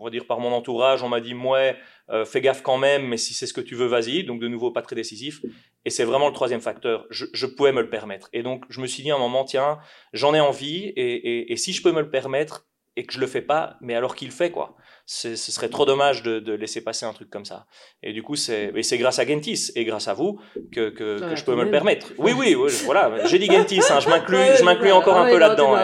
on 0.03 0.07
va 0.07 0.11
dire 0.11 0.27
par 0.27 0.41
mon 0.41 0.53
entourage, 0.53 1.05
on 1.05 1.09
m'a 1.09 1.21
dit 1.21 1.33
ouais, 1.33 1.77
euh, 2.11 2.25
fais 2.25 2.41
gaffe 2.41 2.63
quand 2.63 2.77
même, 2.77 3.07
mais 3.07 3.17
si 3.17 3.35
c'est 3.35 3.47
ce 3.47 3.53
que 3.53 3.61
tu 3.61 3.77
veux, 3.77 3.87
vas-y. 3.87 4.25
Donc 4.25 4.41
de 4.41 4.49
nouveau, 4.49 4.73
pas 4.73 4.83
très 4.83 4.97
décisif. 4.97 5.41
Et 5.85 5.91
c'est 5.91 6.03
vraiment 6.03 6.27
le 6.27 6.35
troisième 6.35 6.61
facteur. 6.61 7.07
Je, 7.11 7.47
pouvais 7.47 7.71
me 7.71 7.81
le 7.81 7.89
permettre. 7.89 8.29
Et 8.33 8.43
donc 8.43 8.65
je 8.69 8.81
me 8.81 8.89
suis 8.89 9.05
dit 9.05 9.13
à 9.13 9.15
un 9.15 9.19
moment, 9.19 9.45
tiens, 9.45 9.79
j'en 10.13 10.35
ai 10.35 10.41
envie, 10.41 10.93
et, 10.97 11.57
si 11.57 11.73
je 11.73 11.83
peux 11.83 11.93
me 11.93 12.01
le 12.01 12.11
permettre 12.11 12.67
et 12.97 13.07
que 13.07 13.13
je 13.13 13.21
le 13.21 13.29
fais 13.29 13.43
pas, 13.43 13.77
mais 13.81 13.95
alors 13.95 14.17
qu'il 14.17 14.29
le 14.29 14.35
fait 14.35 14.51
quoi 14.51 14.77
ce 15.07 15.37
serait 15.37 15.69
trop 15.69 15.85
dommage 15.85 16.23
de, 16.23 16.39
de, 16.39 16.53
laisser 16.53 16.81
passer 16.81 17.05
un 17.07 17.13
truc 17.13 17.29
comme 17.29 17.45
ça. 17.45 17.67
Et 18.03 18.13
du 18.13 18.23
coup, 18.23 18.37
c'est 18.37 18.73
grâce 18.93 19.19
à 19.19 19.27
Gentis 19.27 19.71
et 19.75 19.85
grâce 19.85 20.09
à 20.09 20.15
vous 20.15 20.41
que, 20.73 20.91
que, 20.91 21.19
que 21.21 21.37
je 21.37 21.45
peux 21.45 21.55
me 21.55 21.65
le 21.65 21.71
permettre. 21.71 22.13
Oui, 22.19 22.33
oui, 22.37 22.57
voilà. 22.85 23.27
J'ai 23.27 23.39
dit 23.39 23.47
Gentis, 23.47 23.81
hein, 23.91 24.01
je 24.01 24.09
m'inclus, 24.09 24.57
je 24.59 24.65
m'inclus 24.65 24.93
encore 24.93 25.17
un 25.17 25.29
peu 25.29 25.39
là-dedans. 25.39 25.77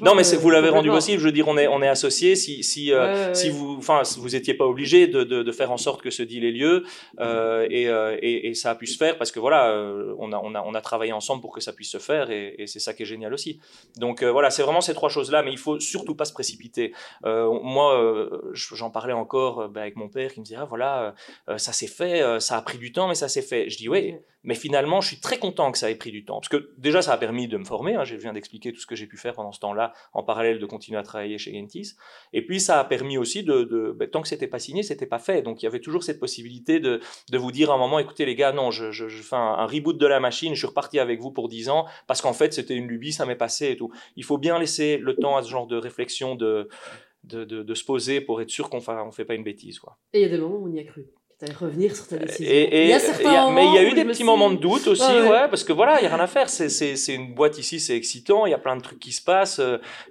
Non, 0.00 0.14
mais 0.14 0.22
vous 0.22 0.50
l'avez 0.50 0.68
rendu 0.68 0.88
possible. 0.88 1.20
Je 1.20 1.26
veux 1.26 1.32
dire, 1.32 1.48
on 1.48 1.58
est, 1.58 1.66
on 1.68 1.82
est 1.82 1.88
associés. 1.88 2.36
Si, 2.36 2.62
si, 2.62 2.92
euh, 2.92 3.34
si 3.34 3.50
vous, 3.50 3.76
enfin, 3.78 4.02
vous 4.18 4.34
étiez 4.34 4.54
pas 4.54 4.66
obligé 4.66 5.06
de, 5.06 5.24
de, 5.24 5.42
de, 5.42 5.52
faire 5.52 5.70
en 5.70 5.76
sorte 5.76 6.02
que 6.02 6.10
ce 6.10 6.22
deal 6.22 6.44
ait 6.44 6.50
lieu 6.50 6.84
euh, 7.18 7.66
et, 7.70 7.88
euh, 7.88 8.16
et, 8.22 8.48
et, 8.48 8.54
ça 8.54 8.70
a 8.70 8.74
pu 8.74 8.86
se 8.86 8.96
faire 8.96 9.18
parce 9.18 9.32
que 9.32 9.40
voilà, 9.40 9.70
euh, 9.70 10.14
on 10.18 10.32
a, 10.32 10.38
on 10.38 10.54
a, 10.54 10.62
on 10.62 10.74
a 10.74 10.80
travaillé 10.80 11.12
ensemble 11.12 11.42
pour 11.42 11.52
que 11.52 11.60
ça 11.60 11.72
puisse 11.72 11.90
se 11.90 11.98
faire 11.98 12.30
et, 12.30 12.54
et 12.58 12.66
c'est 12.66 12.78
ça 12.78 12.94
qui 12.94 13.02
est 13.02 13.06
génial 13.06 13.34
aussi. 13.34 13.60
Donc 13.96 14.22
voilà, 14.22 14.50
c'est 14.50 14.62
vraiment 14.62 14.80
ces 14.80 14.94
trois 14.94 15.08
choses-là, 15.08 15.42
mais 15.42 15.52
il 15.52 15.58
faut 15.58 15.80
surtout 15.80 16.14
pas 16.14 16.24
se 16.24 16.32
précipiter. 16.32 16.92
moi, 17.24 18.28
j'en 18.74 18.90
parlais 18.90 19.12
encore 19.12 19.60
euh, 19.60 19.68
bah, 19.68 19.82
avec 19.82 19.96
mon 19.96 20.08
père 20.08 20.32
qui 20.32 20.40
me 20.40 20.44
disait 20.44 20.56
ah 20.58 20.64
voilà 20.64 21.02
euh, 21.02 21.12
euh, 21.50 21.58
ça 21.58 21.72
s'est 21.72 21.86
fait 21.86 22.40
ça 22.40 22.56
a 22.56 22.62
pris 22.62 22.78
du 22.78 22.92
temps 22.92 23.08
mais 23.08 23.14
ça 23.14 23.28
s'est 23.28 23.42
fait. 23.42 23.68
Je 23.70 23.76
dis 23.76 23.88
oui 23.88 24.16
mais 24.42 24.54
finalement 24.54 25.00
je 25.00 25.08
suis 25.08 25.20
très 25.20 25.38
content 25.38 25.70
que 25.70 25.78
ça 25.78 25.90
ait 25.90 25.94
pris 25.96 26.10
du 26.10 26.24
temps. 26.24 26.40
Parce 26.40 26.48
que 26.48 26.72
déjà 26.78 27.02
ça 27.02 27.12
a 27.12 27.18
permis 27.18 27.48
de 27.48 27.56
me 27.58 27.64
former 27.64 27.94
hein, 27.94 28.04
je 28.04 28.16
viens 28.16 28.32
d'expliquer 28.32 28.72
tout 28.72 28.80
ce 28.80 28.86
que 28.86 28.94
j'ai 28.94 29.06
pu 29.06 29.16
faire 29.16 29.34
pendant 29.34 29.52
ce 29.52 29.60
temps-là 29.60 29.92
en 30.12 30.22
parallèle 30.22 30.58
de 30.58 30.66
continuer 30.66 30.98
à 30.98 31.02
travailler 31.02 31.36
chez 31.38 31.52
Gentis. 31.52 31.94
Et 32.32 32.44
puis 32.44 32.60
ça 32.60 32.80
a 32.80 32.84
permis 32.84 33.18
aussi 33.18 33.42
de, 33.42 33.94
bah, 33.96 34.06
tant 34.06 34.22
que 34.22 34.28
c'était 34.28 34.46
pas 34.46 34.58
signé 34.58 34.82
c'était 34.82 35.06
pas 35.06 35.18
fait. 35.18 35.42
Donc 35.42 35.62
il 35.62 35.66
y 35.66 35.68
avait 35.68 35.80
toujours 35.80 36.02
cette 36.02 36.20
possibilité 36.20 36.80
de, 36.80 37.00
de 37.30 37.38
vous 37.38 37.52
dire 37.52 37.70
à 37.70 37.74
un 37.74 37.78
moment 37.78 37.98
écoutez 37.98 38.24
les 38.24 38.34
gars 38.34 38.52
non 38.52 38.70
je, 38.70 38.90
fais 39.08 39.36
un, 39.36 39.66
reboot 39.66 39.98
de 39.98 40.06
la 40.06 40.20
machine 40.20 40.54
je 40.54 40.60
suis 40.60 40.66
reparti 40.66 40.98
avec 40.98 41.20
vous 41.20 41.30
pour 41.30 41.48
10 41.48 41.68
ans 41.68 41.86
parce 42.06 42.22
qu'en 42.22 42.32
fait 42.32 42.54
c'était 42.54 42.74
une 42.74 42.86
lubie 42.86 43.12
ça 43.12 43.26
m'est 43.26 43.36
passé 43.36 43.70
et 43.70 43.76
tout. 43.76 43.90
Il 44.16 44.24
faut 44.24 44.38
bien 44.38 44.58
laisser 44.58 44.96
le 44.96 45.16
temps 45.16 45.36
à 45.36 45.42
ce 45.42 45.50
genre 45.50 45.66
de 45.66 45.76
réflexion 45.76 46.34
de 46.34 46.68
de, 47.24 47.44
de, 47.44 47.74
se 47.74 47.84
poser 47.84 48.20
pour 48.20 48.40
être 48.40 48.50
sûr 48.50 48.70
qu'on 48.70 48.78
ne 48.78 49.10
fait 49.10 49.24
pas 49.24 49.34
une 49.34 49.44
bêtise. 49.44 49.78
Quoi. 49.78 49.96
Et 50.12 50.20
il 50.20 50.22
y 50.22 50.24
a 50.24 50.28
des 50.28 50.38
moments 50.38 50.56
où 50.56 50.68
on 50.68 50.72
y 50.72 50.80
a 50.80 50.84
cru. 50.84 51.06
Tu 51.46 51.52
revenir 51.54 51.96
sur 51.96 52.06
ta 52.06 52.18
décision. 52.18 52.52
Et, 52.52 52.82
il 52.82 52.90
y 52.90 52.92
a 52.92 52.98
certains 52.98 53.50
mais 53.50 53.66
il 53.66 53.74
y 53.74 53.78
a 53.78 53.82
eu 53.82 53.94
des 53.94 54.04
petits 54.04 54.24
moments 54.24 54.50
de 54.50 54.58
doute 54.58 54.86
aussi, 54.86 55.10
ouais. 55.10 55.48
parce 55.48 55.64
que 55.64 55.72
voilà, 55.72 55.98
il 55.98 56.04
y 56.04 56.06
a 56.06 56.10
rien 56.10 56.22
à 56.22 56.26
faire. 56.26 56.50
C'est 56.50 57.14
une 57.14 57.34
boîte 57.34 57.56
ici, 57.56 57.80
c'est 57.80 57.96
excitant. 57.96 58.44
Il 58.44 58.50
y 58.50 58.54
a 58.54 58.58
plein 58.58 58.76
de 58.76 58.82
trucs 58.82 58.98
qui 58.98 59.10
se 59.10 59.22
passent. 59.22 59.58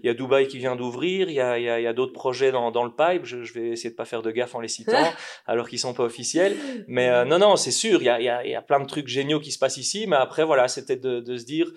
Il 0.02 0.08
y 0.08 0.10
a 0.10 0.16
Dubaï 0.16 0.48
qui 0.48 0.58
vient 0.58 0.76
d'ouvrir. 0.76 1.30
Il 1.30 1.36
y 1.36 1.40
a, 1.40 1.60
il 1.60 1.64
y 1.64 1.88
a, 1.88 1.94
d'autres 1.94 2.14
projets 2.14 2.52
dans, 2.52 2.72
dans 2.72 2.84
le 2.84 2.90
pipe. 2.90 3.26
Je, 3.26 3.44
je, 3.44 3.54
vais 3.54 3.68
essayer 3.70 3.92
de 3.92 3.96
pas 3.96 4.06
faire 4.06 4.24
de 4.24 4.32
gaffe 4.32 4.56
en 4.56 4.60
les 4.60 4.68
citant, 4.68 5.14
alors 5.46 5.70
qu'ils 5.70 5.78
sont 5.78 5.94
pas 5.94 6.04
officiels. 6.04 6.56
Mais 6.88 7.10
euh, 7.10 7.26
non, 7.26 7.38
non, 7.38 7.58
c'est 7.58 7.70
sûr. 7.70 8.02
Il 8.02 8.06
y, 8.06 8.10
a, 8.10 8.20
il, 8.20 8.26
y 8.26 8.30
a, 8.30 8.44
il 8.44 8.50
y 8.50 8.56
a 8.56 8.64
plein 8.64 8.80
de 8.80 8.88
trucs 8.88 9.08
géniaux 9.08 9.40
qui 9.40 9.52
se 9.52 9.60
passent 9.60 9.78
ici. 9.78 10.08
Mais 10.08 10.16
après, 10.16 10.44
voilà, 10.44 10.68
c'était 10.68 10.96
de, 10.96 11.20
de 11.20 11.38
se 11.38 11.46
dire 11.46 11.72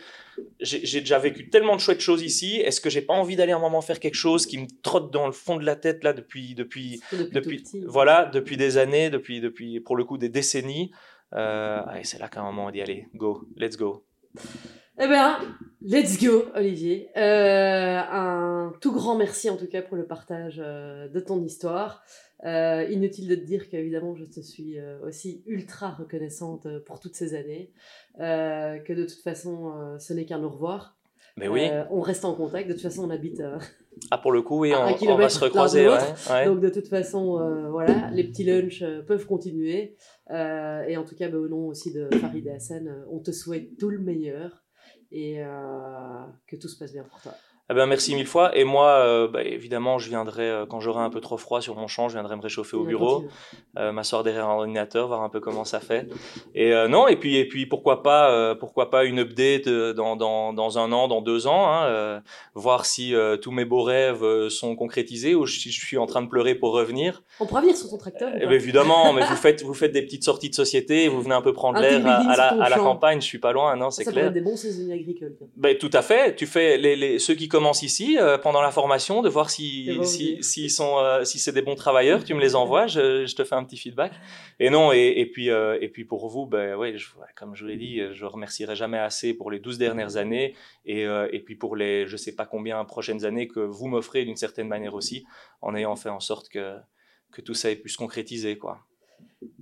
j'ai 0.60 1.00
déjà 1.00 1.18
vécu 1.18 1.50
tellement 1.50 1.76
de 1.76 1.80
chouettes 1.80 2.00
choses 2.00 2.22
ici. 2.22 2.60
Est-ce 2.60 2.80
que 2.80 2.90
j'ai 2.90 3.02
pas 3.02 3.14
envie 3.14 3.36
d'aller 3.36 3.52
un 3.52 3.58
moment 3.58 3.80
faire 3.80 4.00
quelque 4.00 4.14
chose 4.14 4.46
qui 4.46 4.58
me 4.58 4.66
trotte 4.82 5.12
dans 5.12 5.26
le 5.26 5.32
fond 5.32 5.56
de 5.56 5.64
la 5.64 5.76
tête 5.76 6.04
là 6.04 6.12
depuis 6.12 6.54
depuis 6.54 7.00
depuis, 7.32 7.64
voilà 7.86 8.26
depuis 8.26 8.56
des 8.56 8.78
années, 8.78 9.10
depuis 9.10 9.40
depuis 9.40 9.80
pour 9.80 9.96
le 9.96 10.04
coup 10.04 10.18
des 10.18 10.28
décennies. 10.28 10.92
Euh, 11.34 11.80
c'est 12.02 12.18
là 12.18 12.28
qu'à 12.28 12.40
un 12.40 12.44
moment 12.44 12.66
on 12.66 12.70
dit 12.70 12.82
allez 12.82 13.08
go, 13.14 13.46
let's 13.56 13.76
go. 13.76 14.04
Eh 14.98 15.08
bien, 15.08 15.38
let's 15.80 16.22
go, 16.22 16.44
Olivier. 16.54 17.08
Euh, 17.16 17.98
un 17.98 18.72
tout 18.80 18.92
grand 18.92 19.16
merci 19.16 19.48
en 19.48 19.56
tout 19.56 19.66
cas 19.66 19.80
pour 19.80 19.96
le 19.96 20.06
partage 20.06 20.60
euh, 20.62 21.08
de 21.08 21.18
ton 21.18 21.42
histoire. 21.42 22.04
Euh, 22.44 22.84
inutile 22.90 23.28
de 23.28 23.36
te 23.36 23.44
dire 23.44 23.68
qu'évidemment, 23.68 24.16
je 24.16 24.24
te 24.24 24.40
suis 24.40 24.78
euh, 24.78 24.98
aussi 25.06 25.44
ultra 25.46 25.90
reconnaissante 25.90 26.66
euh, 26.66 26.80
pour 26.80 26.98
toutes 26.98 27.14
ces 27.14 27.34
années, 27.34 27.70
que 28.18 28.92
de 28.92 29.04
toute 29.04 29.20
façon, 29.22 29.96
ce 29.98 30.12
n'est 30.12 30.24
qu'un 30.24 30.42
au 30.42 30.48
revoir. 30.48 30.98
Mais 31.38 31.48
oui. 31.48 31.66
on 31.90 32.00
reste 32.00 32.26
en 32.26 32.34
contact. 32.34 32.68
De 32.68 32.74
toute 32.74 32.82
façon, 32.82 33.04
on 33.04 33.10
habite. 33.10 33.42
ah, 34.10 34.18
pour 34.18 34.32
le 34.32 34.42
coup, 34.42 34.60
oui, 34.60 34.72
on, 34.74 35.16
va 35.16 35.28
se 35.28 35.40
recroiser. 35.40 35.86
Donc, 36.44 36.60
de 36.60 36.68
toute 36.68 36.88
façon, 36.88 37.68
voilà, 37.70 38.10
les 38.10 38.24
petits 38.24 38.44
lunchs 38.44 38.84
peuvent 39.06 39.26
continuer. 39.26 39.96
et 40.30 40.96
en 40.96 41.04
tout 41.04 41.14
cas, 41.14 41.28
bah, 41.28 41.38
au 41.38 41.48
nom 41.48 41.68
aussi 41.68 41.92
de 41.92 42.08
Farid 42.16 42.46
Hassan, 42.48 43.04
on 43.10 43.20
te 43.20 43.30
souhaite 43.30 43.78
tout 43.78 43.88
le 43.88 43.98
meilleur 43.98 44.62
et 45.10 45.36
que 46.46 46.56
tout 46.56 46.68
se 46.68 46.76
passe 46.76 46.92
bien 46.92 47.04
pour 47.04 47.20
toi. 47.22 47.32
Eh 47.72 47.74
ben, 47.74 47.86
merci 47.86 48.14
mille 48.14 48.26
fois. 48.26 48.54
Et 48.54 48.64
moi, 48.64 48.88
euh, 48.88 49.28
bah, 49.28 49.42
évidemment, 49.42 49.96
je 49.98 50.10
viendrai, 50.10 50.42
euh, 50.42 50.66
quand 50.66 50.80
j'aurai 50.80 51.02
un 51.02 51.08
peu 51.08 51.22
trop 51.22 51.38
froid 51.38 51.62
sur 51.62 51.74
mon 51.74 51.86
champ, 51.86 52.10
je 52.10 52.14
viendrai 52.16 52.36
me 52.36 52.42
réchauffer 52.42 52.76
au 52.76 52.84
bureau, 52.84 53.24
euh, 53.78 53.92
m'asseoir 53.92 54.22
derrière 54.22 54.46
un 54.46 54.56
ordinateur, 54.56 55.06
voir 55.06 55.22
un 55.22 55.30
peu 55.30 55.40
comment 55.40 55.64
ça 55.64 55.80
fait. 55.80 56.06
Et 56.54 56.74
non, 56.90 57.08
et 57.08 57.16
puis, 57.16 57.36
et 57.38 57.48
puis 57.48 57.64
pourquoi 57.64 58.02
pas, 58.02 58.54
pourquoi 58.56 58.90
pas 58.90 59.04
une 59.04 59.20
update 59.20 59.70
dans, 59.70 60.16
dans, 60.16 60.52
dans 60.52 60.78
un 60.78 60.92
an, 60.92 61.08
dans 61.08 61.22
deux 61.22 61.46
ans, 61.46 61.72
hein, 61.72 62.22
voir 62.54 62.84
si 62.84 63.14
tous 63.40 63.52
mes 63.52 63.64
beaux 63.64 63.82
rêves 63.82 64.48
sont 64.48 64.76
concrétisés 64.76 65.34
ou 65.34 65.46
si 65.46 65.70
je 65.70 65.80
suis 65.80 65.96
en 65.96 66.04
train 66.04 66.20
de 66.20 66.28
pleurer 66.28 66.54
pour 66.54 66.72
revenir. 66.74 67.22
On 67.40 67.46
pourra 67.46 67.62
venir 67.62 67.74
sur 67.74 67.88
ton 67.88 67.96
tracteur. 67.96 68.32
Eh 68.36 68.40
ben, 68.40 68.52
évidemment, 68.52 69.14
mais 69.14 69.22
vous 69.22 69.36
faites, 69.36 69.62
vous 69.62 69.74
faites 69.74 69.92
des 69.92 70.02
petites 70.02 70.24
sorties 70.24 70.50
de 70.50 70.54
société, 70.54 71.08
vous 71.08 71.22
venez 71.22 71.34
un 71.34 71.42
peu 71.42 71.54
prendre 71.54 71.80
l'air 71.80 72.06
à, 72.06 72.36
la, 72.36 72.48
à 72.62 72.68
la 72.68 72.76
campagne, 72.76 73.22
je 73.22 73.26
suis 73.26 73.38
pas 73.38 73.52
loin, 73.52 73.76
non, 73.76 73.90
c'est 73.90 74.04
clair. 74.04 74.26
Ça 74.26 74.30
des 74.30 74.42
bons 74.42 74.56
saisonniers 74.56 74.94
agricoles. 74.94 75.36
Ben, 75.56 75.78
tout 75.78 75.90
à 75.94 76.02
fait. 76.02 76.36
Tu 76.36 76.46
fais 76.46 76.76
les, 76.76 76.96
les, 76.96 77.18
ceux 77.18 77.34
qui 77.34 77.48
commence 77.62 77.84
ici 77.84 78.18
euh, 78.18 78.38
pendant 78.38 78.60
la 78.60 78.72
formation, 78.72 79.22
de 79.22 79.28
voir 79.28 79.48
si, 79.48 79.88
si, 80.40 80.68
sont, 80.68 80.98
euh, 80.98 81.22
si 81.22 81.38
c'est 81.38 81.52
des 81.52 81.62
bons 81.62 81.76
travailleurs. 81.76 82.24
Tu 82.24 82.34
me 82.34 82.40
les 82.40 82.56
envoies, 82.56 82.88
je, 82.88 83.24
je, 83.24 83.36
te 83.36 83.44
fais 83.44 83.54
un 83.54 83.62
petit 83.62 83.76
feedback. 83.76 84.12
Et 84.58 84.68
non, 84.68 84.92
et, 84.92 85.14
et 85.16 85.26
puis, 85.26 85.48
euh, 85.48 85.78
et 85.80 85.88
puis 85.88 86.04
pour 86.04 86.28
vous, 86.28 86.44
ben, 86.44 86.74
ouais, 86.74 86.98
je, 86.98 87.06
comme 87.36 87.54
je 87.54 87.64
l'ai 87.64 87.76
dit, 87.76 88.00
je 88.12 88.24
remercierai 88.24 88.74
jamais 88.74 88.98
assez 88.98 89.32
pour 89.32 89.52
les 89.52 89.60
12 89.60 89.78
dernières 89.78 90.16
années 90.16 90.56
et, 90.86 91.02
et 91.04 91.40
puis 91.40 91.54
pour 91.54 91.76
les 91.76 92.06
je 92.08 92.16
sais 92.16 92.34
pas 92.34 92.46
combien 92.46 92.84
prochaines 92.84 93.24
années 93.24 93.46
que 93.46 93.60
vous 93.60 93.86
m'offrez 93.86 94.24
d'une 94.24 94.36
certaine 94.36 94.66
manière 94.66 94.94
aussi, 94.94 95.24
en 95.60 95.76
ayant 95.76 95.94
fait 95.94 96.08
en 96.08 96.20
sorte 96.20 96.48
que, 96.48 96.74
que 97.30 97.42
tout 97.42 97.54
ça 97.54 97.70
ait 97.70 97.76
pu 97.76 97.88
se 97.88 97.98
concrétiser. 97.98 98.58
quoi. 98.58 98.80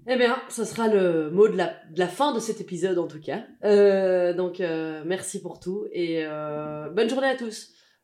Eh 0.06 0.16
bien, 0.16 0.40
ce 0.48 0.64
sera 0.64 0.88
le 0.88 1.30
mot 1.30 1.48
de 1.48 1.56
la, 1.56 1.74
de 1.90 1.98
la, 1.98 2.08
fin 2.08 2.32
de 2.34 2.40
cet 2.40 2.60
épisode 2.60 2.98
en 2.98 3.06
tout 3.06 3.20
cas. 3.20 3.44
Euh, 3.64 4.32
donc, 4.32 4.60
euh, 4.60 5.02
merci 5.06 5.40
pour 5.40 5.60
tout 5.60 5.86
et 5.92 6.24
euh, 6.24 6.88
bonne 6.90 7.08
journée 7.08 7.28
à 7.28 7.36
tous. 7.36 7.72